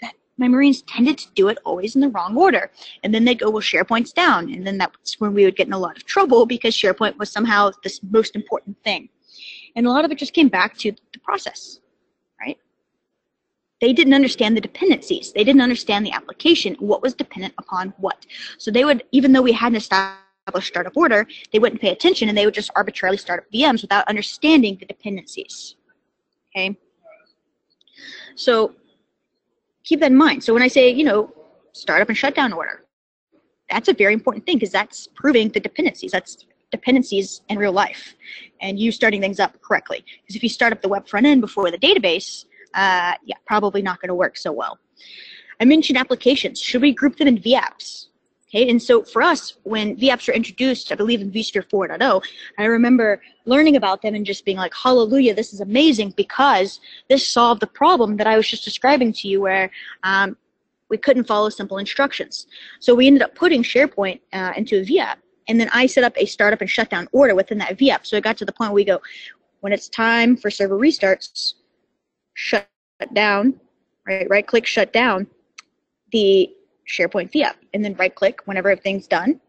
that 0.00 0.14
my 0.38 0.46
Marines 0.46 0.82
tended 0.82 1.18
to 1.18 1.28
do 1.34 1.48
it 1.48 1.58
always 1.64 1.94
in 1.94 2.00
the 2.00 2.08
wrong 2.10 2.36
order. 2.36 2.70
And 3.02 3.12
then 3.12 3.24
they'd 3.24 3.40
go, 3.40 3.50
well, 3.50 3.62
SharePoint's 3.62 4.12
down. 4.12 4.52
And 4.52 4.66
then 4.66 4.78
that's 4.78 5.20
when 5.20 5.34
we 5.34 5.44
would 5.44 5.56
get 5.56 5.66
in 5.66 5.72
a 5.72 5.78
lot 5.78 5.96
of 5.96 6.04
trouble 6.04 6.46
because 6.46 6.76
SharePoint 6.76 7.18
was 7.18 7.30
somehow 7.30 7.70
this 7.82 8.00
most 8.10 8.36
important 8.36 8.76
thing. 8.84 9.08
And 9.74 9.86
a 9.86 9.90
lot 9.90 10.04
of 10.04 10.12
it 10.12 10.18
just 10.18 10.32
came 10.32 10.48
back 10.48 10.76
to 10.78 10.92
the 11.12 11.18
process 11.20 11.80
they 13.80 13.92
didn't 13.92 14.14
understand 14.14 14.56
the 14.56 14.60
dependencies. 14.60 15.32
They 15.32 15.44
didn't 15.44 15.60
understand 15.60 16.06
the 16.06 16.12
application, 16.12 16.74
what 16.78 17.02
was 17.02 17.14
dependent 17.14 17.54
upon 17.58 17.92
what. 17.98 18.26
So 18.58 18.70
they 18.70 18.84
would, 18.84 19.04
even 19.12 19.32
though 19.32 19.42
we 19.42 19.52
hadn't 19.52 19.76
established 19.76 20.68
startup 20.68 20.96
order, 20.96 21.26
they 21.52 21.58
wouldn't 21.58 21.80
pay 21.80 21.90
attention 21.90 22.28
and 22.28 22.38
they 22.38 22.46
would 22.46 22.54
just 22.54 22.70
arbitrarily 22.74 23.18
start 23.18 23.40
up 23.40 23.46
VMs 23.52 23.82
without 23.82 24.08
understanding 24.08 24.76
the 24.78 24.86
dependencies. 24.86 25.76
Okay? 26.50 26.76
So 28.34 28.74
keep 29.84 30.00
that 30.00 30.10
in 30.10 30.16
mind. 30.16 30.42
So 30.42 30.54
when 30.54 30.62
I 30.62 30.68
say, 30.68 30.90
you 30.90 31.04
know, 31.04 31.32
startup 31.72 32.08
and 32.08 32.16
shutdown 32.16 32.52
order, 32.52 32.84
that's 33.68 33.88
a 33.88 33.92
very 33.92 34.14
important 34.14 34.46
thing 34.46 34.56
because 34.56 34.72
that's 34.72 35.08
proving 35.08 35.48
the 35.50 35.60
dependencies. 35.60 36.12
That's 36.12 36.46
dependencies 36.70 37.42
in 37.48 37.58
real 37.58 37.72
life 37.72 38.14
and 38.60 38.78
you 38.78 38.90
starting 38.90 39.20
things 39.20 39.38
up 39.38 39.60
correctly. 39.60 40.04
Because 40.22 40.36
if 40.36 40.42
you 40.42 40.48
start 40.48 40.72
up 40.72 40.82
the 40.82 40.88
web 40.88 41.06
front 41.06 41.26
end 41.26 41.40
before 41.40 41.70
the 41.70 41.78
database, 41.78 42.44
uh, 42.74 43.14
yeah, 43.24 43.36
probably 43.46 43.82
not 43.82 44.00
going 44.00 44.08
to 44.08 44.14
work 44.14 44.36
so 44.36 44.52
well. 44.52 44.78
I 45.60 45.64
mentioned 45.64 45.98
applications. 45.98 46.60
Should 46.60 46.82
we 46.82 46.92
group 46.92 47.16
them 47.16 47.28
in 47.28 47.38
VApps? 47.38 48.06
Okay, 48.48 48.70
and 48.70 48.80
so 48.80 49.02
for 49.02 49.22
us, 49.22 49.58
when 49.64 49.96
VApps 49.96 50.28
were 50.28 50.34
introduced, 50.34 50.92
I 50.92 50.94
believe 50.94 51.20
in 51.20 51.32
vSphere 51.32 51.68
4.0, 51.68 52.22
I 52.58 52.64
remember 52.64 53.20
learning 53.44 53.74
about 53.74 54.02
them 54.02 54.14
and 54.14 54.24
just 54.24 54.44
being 54.44 54.56
like, 54.56 54.72
hallelujah, 54.72 55.34
this 55.34 55.52
is 55.52 55.60
amazing 55.60 56.14
because 56.16 56.80
this 57.08 57.28
solved 57.28 57.60
the 57.60 57.66
problem 57.66 58.16
that 58.18 58.28
I 58.28 58.36
was 58.36 58.48
just 58.48 58.64
describing 58.64 59.12
to 59.14 59.28
you 59.28 59.40
where 59.40 59.70
um, 60.04 60.36
we 60.88 60.96
couldn't 60.96 61.24
follow 61.24 61.48
simple 61.48 61.78
instructions. 61.78 62.46
So 62.78 62.94
we 62.94 63.08
ended 63.08 63.22
up 63.22 63.34
putting 63.34 63.64
SharePoint 63.64 64.20
uh, 64.32 64.52
into 64.56 64.80
a 64.80 64.84
VApp, 64.84 65.16
and 65.48 65.60
then 65.60 65.68
I 65.72 65.86
set 65.86 66.04
up 66.04 66.14
a 66.16 66.24
startup 66.24 66.60
and 66.60 66.70
shutdown 66.70 67.08
order 67.10 67.34
within 67.34 67.58
that 67.58 67.76
VApp. 67.76 68.06
So 68.06 68.16
it 68.16 68.22
got 68.22 68.36
to 68.38 68.44
the 68.44 68.52
point 68.52 68.70
where 68.70 68.76
we 68.76 68.84
go, 68.84 69.00
when 69.60 69.72
it's 69.72 69.88
time 69.88 70.36
for 70.36 70.50
server 70.50 70.78
restarts, 70.78 71.54
shut 72.36 72.68
down, 73.14 73.58
right? 74.06 74.28
Right 74.30 74.46
click 74.46 74.66
shut 74.66 74.92
down 74.92 75.26
the 76.12 76.54
SharePoint 76.88 77.32
VApp, 77.32 77.54
and 77.74 77.84
then 77.84 77.94
right 77.94 78.14
click 78.14 78.42
whenever 78.44 78.70
everything's 78.70 79.08
done, 79.08 79.40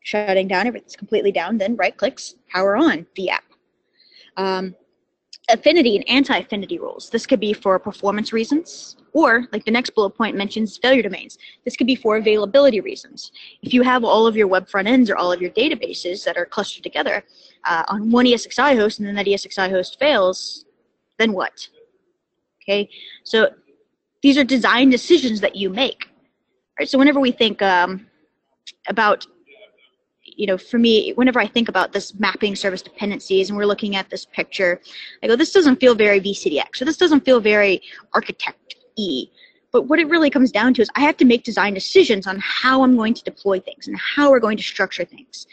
shutting 0.00 0.48
down, 0.48 0.66
everything's 0.66 0.96
completely 0.96 1.32
down, 1.32 1.56
then 1.56 1.76
right 1.76 1.96
clicks 1.96 2.34
power 2.52 2.76
on 2.76 3.06
VApp. 3.16 3.40
Um, 4.36 4.74
affinity 5.48 5.96
and 5.96 6.08
anti-affinity 6.08 6.78
rules. 6.78 7.08
This 7.08 7.26
could 7.26 7.40
be 7.40 7.52
for 7.52 7.78
performance 7.78 8.32
reasons, 8.32 8.96
or 9.12 9.46
like 9.52 9.64
the 9.64 9.70
next 9.70 9.90
bullet 9.90 10.10
point 10.10 10.36
mentions 10.36 10.76
failure 10.76 11.02
domains. 11.02 11.38
This 11.64 11.76
could 11.76 11.86
be 11.86 11.94
for 11.94 12.16
availability 12.16 12.80
reasons. 12.80 13.30
If 13.62 13.72
you 13.72 13.82
have 13.82 14.04
all 14.04 14.26
of 14.26 14.36
your 14.36 14.48
web 14.48 14.68
front 14.68 14.88
ends 14.88 15.08
or 15.08 15.16
all 15.16 15.32
of 15.32 15.40
your 15.40 15.50
databases 15.50 16.24
that 16.24 16.36
are 16.36 16.46
clustered 16.46 16.82
together 16.82 17.22
uh, 17.64 17.84
on 17.88 18.10
one 18.10 18.26
ESXi 18.26 18.76
host 18.76 18.98
and 18.98 19.06
then 19.06 19.14
that 19.14 19.26
ESXi 19.26 19.70
host 19.70 19.98
fails, 19.98 20.64
then 21.18 21.32
what? 21.32 21.68
Okay, 22.64 22.88
so 23.24 23.50
these 24.22 24.38
are 24.38 24.44
design 24.44 24.88
decisions 24.88 25.40
that 25.40 25.54
you 25.54 25.68
make. 25.68 26.08
Right? 26.78 26.88
So 26.88 26.98
whenever 26.98 27.20
we 27.20 27.30
think 27.30 27.60
um, 27.60 28.06
about, 28.88 29.26
you 30.24 30.46
know, 30.46 30.56
for 30.56 30.78
me, 30.78 31.12
whenever 31.12 31.38
I 31.38 31.46
think 31.46 31.68
about 31.68 31.92
this 31.92 32.14
mapping 32.18 32.56
service 32.56 32.80
dependencies 32.80 33.50
and 33.50 33.58
we're 33.58 33.66
looking 33.66 33.96
at 33.96 34.08
this 34.08 34.24
picture, 34.24 34.80
I 35.22 35.26
go, 35.26 35.36
this 35.36 35.52
doesn't 35.52 35.78
feel 35.78 35.94
very 35.94 36.20
VCDX, 36.20 36.76
so 36.76 36.84
this 36.86 36.96
doesn't 36.96 37.24
feel 37.24 37.38
very 37.38 37.82
architect-y. 38.14 39.24
But 39.70 39.82
what 39.82 39.98
it 39.98 40.08
really 40.08 40.30
comes 40.30 40.50
down 40.50 40.72
to 40.74 40.82
is 40.82 40.88
I 40.94 41.00
have 41.00 41.16
to 41.18 41.24
make 41.24 41.44
design 41.44 41.74
decisions 41.74 42.26
on 42.26 42.38
how 42.40 42.82
I'm 42.82 42.96
going 42.96 43.12
to 43.12 43.24
deploy 43.24 43.60
things 43.60 43.88
and 43.88 43.98
how 43.98 44.30
we're 44.30 44.40
going 44.40 44.56
to 44.56 44.62
structure 44.62 45.04
things. 45.04 45.46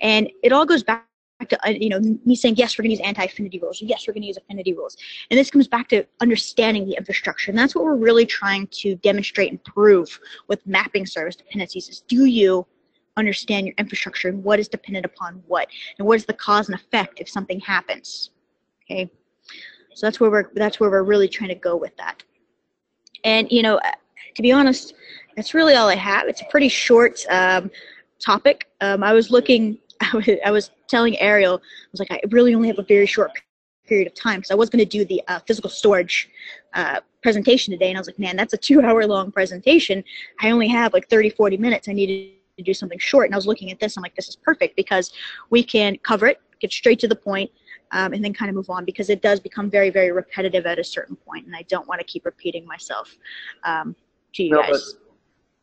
And 0.00 0.30
it 0.42 0.52
all 0.52 0.64
goes 0.64 0.82
back 0.82 1.06
to 1.48 1.66
uh, 1.66 1.70
you 1.70 1.88
know 1.88 2.00
me 2.24 2.34
saying 2.36 2.56
yes 2.56 2.78
we're 2.78 2.82
going 2.82 2.96
to 2.96 3.02
use 3.02 3.06
anti-affinity 3.06 3.58
rules 3.58 3.80
yes 3.82 4.06
we're 4.06 4.14
going 4.14 4.22
to 4.22 4.28
use 4.28 4.36
affinity 4.36 4.72
rules. 4.72 4.96
And 5.30 5.38
this 5.38 5.50
comes 5.50 5.68
back 5.68 5.88
to 5.88 6.04
understanding 6.20 6.86
the 6.86 6.96
infrastructure 6.96 7.50
and 7.50 7.58
that's 7.58 7.74
what 7.74 7.84
we're 7.84 7.96
really 7.96 8.26
trying 8.26 8.66
to 8.68 8.96
demonstrate 8.96 9.50
and 9.50 9.62
prove 9.64 10.18
with 10.48 10.66
mapping 10.66 11.06
service 11.06 11.36
dependencies 11.36 11.88
is 11.88 12.00
do 12.02 12.24
you 12.24 12.66
understand 13.16 13.66
your 13.66 13.74
infrastructure 13.78 14.28
and 14.28 14.42
what 14.42 14.58
is 14.58 14.68
dependent 14.68 15.06
upon 15.06 15.42
what? 15.46 15.68
And 15.98 16.06
what 16.06 16.16
is 16.16 16.24
the 16.24 16.32
cause 16.34 16.68
and 16.68 16.78
effect 16.78 17.20
if 17.20 17.28
something 17.28 17.60
happens? 17.60 18.30
Okay? 18.84 19.10
So 19.94 20.06
that's 20.06 20.18
where 20.20 20.30
we're 20.30 20.50
that's 20.54 20.80
where 20.80 20.90
we're 20.90 21.04
really 21.04 21.28
trying 21.28 21.50
to 21.50 21.54
go 21.54 21.76
with 21.76 21.96
that. 21.96 22.22
And 23.24 23.50
you 23.50 23.62
know 23.62 23.80
to 24.34 24.42
be 24.42 24.52
honest 24.52 24.94
that's 25.36 25.54
really 25.54 25.74
all 25.74 25.88
i 25.88 25.96
have. 25.96 26.28
It's 26.28 26.42
a 26.42 26.46
pretty 26.46 26.68
short 26.68 27.24
um, 27.28 27.70
topic. 28.20 28.68
Um, 28.80 29.02
i 29.02 29.12
was 29.12 29.30
looking 29.30 29.78
I 30.44 30.50
was 30.50 30.70
telling 30.88 31.18
Ariel, 31.18 31.54
I 31.56 31.88
was 31.92 32.00
like, 32.00 32.10
I 32.10 32.20
really 32.30 32.54
only 32.54 32.68
have 32.68 32.78
a 32.78 32.84
very 32.84 33.06
short 33.06 33.32
period 33.86 34.06
of 34.06 34.14
time 34.14 34.40
because 34.40 34.50
I 34.50 34.54
was 34.54 34.70
going 34.70 34.84
to 34.84 34.90
do 34.90 35.04
the 35.04 35.22
uh, 35.28 35.40
physical 35.40 35.70
storage 35.70 36.28
uh, 36.74 37.00
presentation 37.22 37.72
today. 37.72 37.88
And 37.88 37.98
I 37.98 38.00
was 38.00 38.08
like, 38.08 38.18
man, 38.18 38.36
that's 38.36 38.54
a 38.54 38.58
two 38.58 38.80
hour 38.80 39.06
long 39.06 39.30
presentation. 39.30 40.02
I 40.40 40.50
only 40.50 40.68
have 40.68 40.92
like 40.92 41.08
30, 41.08 41.30
40 41.30 41.56
minutes. 41.56 41.88
I 41.88 41.92
needed 41.92 42.32
to 42.56 42.62
do 42.62 42.74
something 42.74 42.98
short. 42.98 43.26
And 43.26 43.34
I 43.34 43.38
was 43.38 43.46
looking 43.46 43.70
at 43.70 43.80
this. 43.80 43.96
I'm 43.96 44.02
like, 44.02 44.14
this 44.14 44.28
is 44.28 44.36
perfect 44.36 44.76
because 44.76 45.12
we 45.50 45.62
can 45.62 45.96
cover 45.98 46.26
it, 46.26 46.40
get 46.60 46.72
straight 46.72 46.98
to 47.00 47.08
the 47.08 47.16
point, 47.16 47.50
um, 47.92 48.12
and 48.12 48.24
then 48.24 48.32
kind 48.32 48.48
of 48.48 48.54
move 48.54 48.70
on 48.70 48.84
because 48.84 49.10
it 49.10 49.22
does 49.22 49.40
become 49.40 49.70
very, 49.70 49.90
very 49.90 50.12
repetitive 50.12 50.66
at 50.66 50.78
a 50.78 50.84
certain 50.84 51.16
point, 51.16 51.46
And 51.46 51.54
I 51.54 51.62
don't 51.62 51.86
want 51.86 52.00
to 52.00 52.06
keep 52.06 52.24
repeating 52.24 52.66
myself 52.66 53.16
um, 53.64 53.94
to 54.34 54.42
you 54.42 54.50
no, 54.50 54.62
guys. 54.62 54.94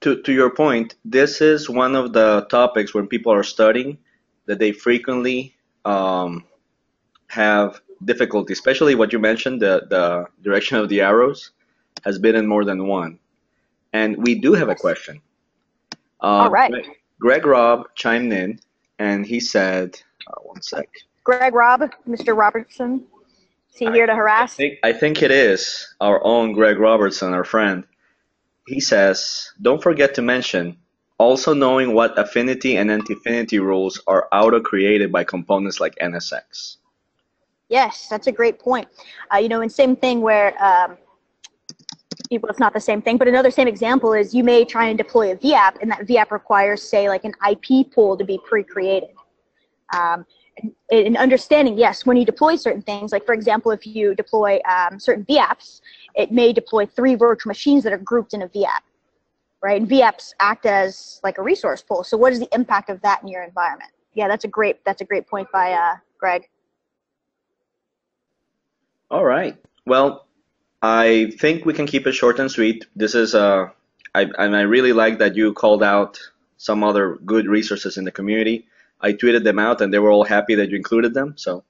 to, 0.02 0.22
to 0.22 0.32
your 0.32 0.50
point, 0.50 0.96
this 1.04 1.42
is 1.42 1.70
one 1.70 1.96
of 1.96 2.14
the 2.14 2.48
topics 2.50 2.94
when 2.94 3.08
people 3.08 3.34
are 3.34 3.44
studying 3.44 3.98
that 4.45 4.60
they 4.60 4.71
frequently 4.71 5.56
um, 5.86 6.45
have 7.27 7.82
difficulty, 8.06 8.54
especially 8.54 8.95
what 8.95 9.13
you 9.13 9.19
mentioned, 9.19 9.62
the, 9.62 9.86
the 9.89 10.25
direction 10.43 10.77
of 10.77 10.89
the 10.89 11.01
arrows 11.01 11.51
has 12.04 12.17
been 12.17 12.36
in 12.36 12.47
more 12.47 12.65
than 12.65 12.88
one. 12.88 13.19
And 13.93 14.17
we 14.17 14.36
do 14.39 14.54
have 14.54 14.69
a 14.69 14.75
question. 14.75 15.21
Uh, 16.21 16.25
All 16.25 16.49
right. 16.49 16.73
Greg 17.19 17.45
Robb 17.45 17.88
chimed 17.95 18.34
in 18.34 18.60
and 18.99 19.25
he 19.25 19.39
said, 19.39 20.01
uh, 20.27 20.41
one 20.41 20.62
sec. 20.62 20.88
Greg 21.23 21.54
Robb, 21.54 21.82
Mr. 22.08 22.36
Robertson. 22.36 23.06
Is 23.73 23.77
he 23.77 23.86
here 23.91 24.06
to 24.06 24.12
I 24.12 24.15
harass? 24.15 24.56
think, 24.56 24.80
I 24.84 24.91
think 24.91 25.21
it 25.21 25.32
is 25.32 25.95
our 26.01 26.23
own 26.23 26.54
Greg 26.54 26.80
Robertson, 26.80 27.34
our 27.34 27.43
friend. 27.43 27.86
He 28.67 28.80
says, 28.80 29.51
don't 29.62 29.82
forget 29.82 30.13
to 30.15 30.21
mention, 30.21 30.77
also 31.21 31.53
knowing 31.53 31.93
what 31.93 32.17
affinity 32.17 32.77
and 32.77 32.89
anti-affinity 32.89 33.60
rules 33.60 34.01
are 34.07 34.27
auto-created 34.31 35.12
by 35.12 35.23
components 35.23 35.79
like 35.79 35.95
NSX. 36.01 36.77
Yes, 37.69 38.07
that's 38.10 38.27
a 38.27 38.31
great 38.31 38.60
point. 38.60 38.88
Uh, 39.34 39.38
you 39.38 39.47
know, 39.47 39.62
and 39.62 39.71
same 39.71 39.95
thing 39.95 40.21
where, 40.21 40.51
um, 40.62 40.97
it's 42.29 42.60
not 42.60 42.73
the 42.73 42.79
same 42.79 43.01
thing, 43.01 43.17
but 43.17 43.27
another 43.27 43.51
same 43.51 43.67
example 43.67 44.13
is 44.13 44.34
you 44.34 44.43
may 44.43 44.65
try 44.65 44.88
and 44.88 44.97
deploy 44.97 45.31
a 45.31 45.36
VApp, 45.36 45.77
and 45.81 45.91
that 45.91 46.07
VApp 46.07 46.31
requires, 46.31 46.81
say, 46.81 47.07
like 47.07 47.23
an 47.23 47.34
IP 47.49 47.91
pool 47.93 48.17
to 48.17 48.23
be 48.23 48.39
pre-created. 48.45 49.10
Um, 49.93 50.25
and, 50.57 50.73
and 50.91 51.17
understanding, 51.17 51.77
yes, 51.77 52.05
when 52.05 52.17
you 52.17 52.25
deploy 52.25 52.55
certain 52.55 52.81
things, 52.81 53.12
like 53.12 53.25
for 53.25 53.34
example, 53.34 53.71
if 53.71 53.86
you 53.86 54.15
deploy 54.15 54.60
um, 54.69 54.99
certain 54.99 55.25
VApps, 55.25 55.81
it 56.15 56.31
may 56.31 56.51
deploy 56.51 56.86
three 56.86 57.15
virtual 57.15 57.49
machines 57.49 57.84
that 57.84 57.93
are 57.93 57.97
grouped 57.97 58.34
in 58.34 58.41
a 58.41 58.49
VApp, 58.49 58.84
right? 59.62 59.80
And 59.80 59.89
VApps 59.89 60.34
act 60.39 60.65
as 60.65 61.19
like 61.24 61.38
a 61.38 61.41
resource 61.41 61.82
pool. 61.82 62.04
So 62.04 62.17
what 62.17 62.34
is 62.34 62.39
the 62.39 62.50
impact 62.54 62.89
of 62.89 63.02
that 63.02 63.21
in 63.21 63.28
your 63.28 63.43
environment? 63.43 63.91
Yeah, 64.13 64.28
that's 64.28 64.43
a 64.43 64.47
great 64.47 64.84
that's 64.84 65.02
a 65.02 65.06
great 65.06 65.28
point 65.28 65.47
by 65.52 65.74
uh, 65.74 65.95
Greg. 66.17 66.50
All 69.10 69.26
right. 69.26 69.58
Well, 69.86 70.26
I 70.82 71.34
think 71.39 71.65
we 71.65 71.74
can 71.74 71.86
keep 71.86 72.08
it 72.08 72.13
short 72.13 72.39
and 72.39 72.50
sweet. 72.50 72.86
This 72.95 73.15
is 73.15 73.36
uh, 73.36 73.69
I 74.15 74.28
and 74.38 74.56
I 74.56 74.62
really 74.62 74.93
like 74.93 75.19
that 75.19 75.36
you 75.36 75.54
called 75.54 75.84
out 75.84 76.19
some 76.58 76.84
other 76.84 77.17
good 77.26 77.47
resources 77.47 77.97
in 77.97 78.04
the 78.04 78.12
community. 78.12 78.67
I 79.00 79.13
tweeted 79.13 79.43
them 79.43 79.58
out, 79.58 79.82
and 79.82 79.91
they 79.91 80.00
were 80.00 80.12
all 80.12 80.24
happy 80.24 80.54
that 80.56 80.69
you 80.69 80.78
included 80.78 81.13
them. 81.13 81.34
So, 81.36 81.63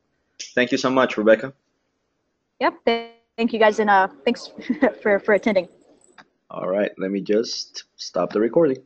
thank 0.53 0.71
you 0.71 0.77
so 0.77 0.89
much, 0.89 1.17
Rebecca. 1.17 1.53
Yep. 2.59 2.73
Thank 3.37 3.53
you 3.53 3.59
guys 3.59 3.79
and 3.79 3.89
uh, 3.89 4.07
thanks 4.23 4.51
for, 5.01 5.19
for 5.19 5.33
attending. 5.33 5.67
All 6.53 6.67
right, 6.67 6.91
let 6.97 7.11
me 7.11 7.21
just 7.21 7.85
stop 7.95 8.33
the 8.33 8.41
recording. 8.41 8.83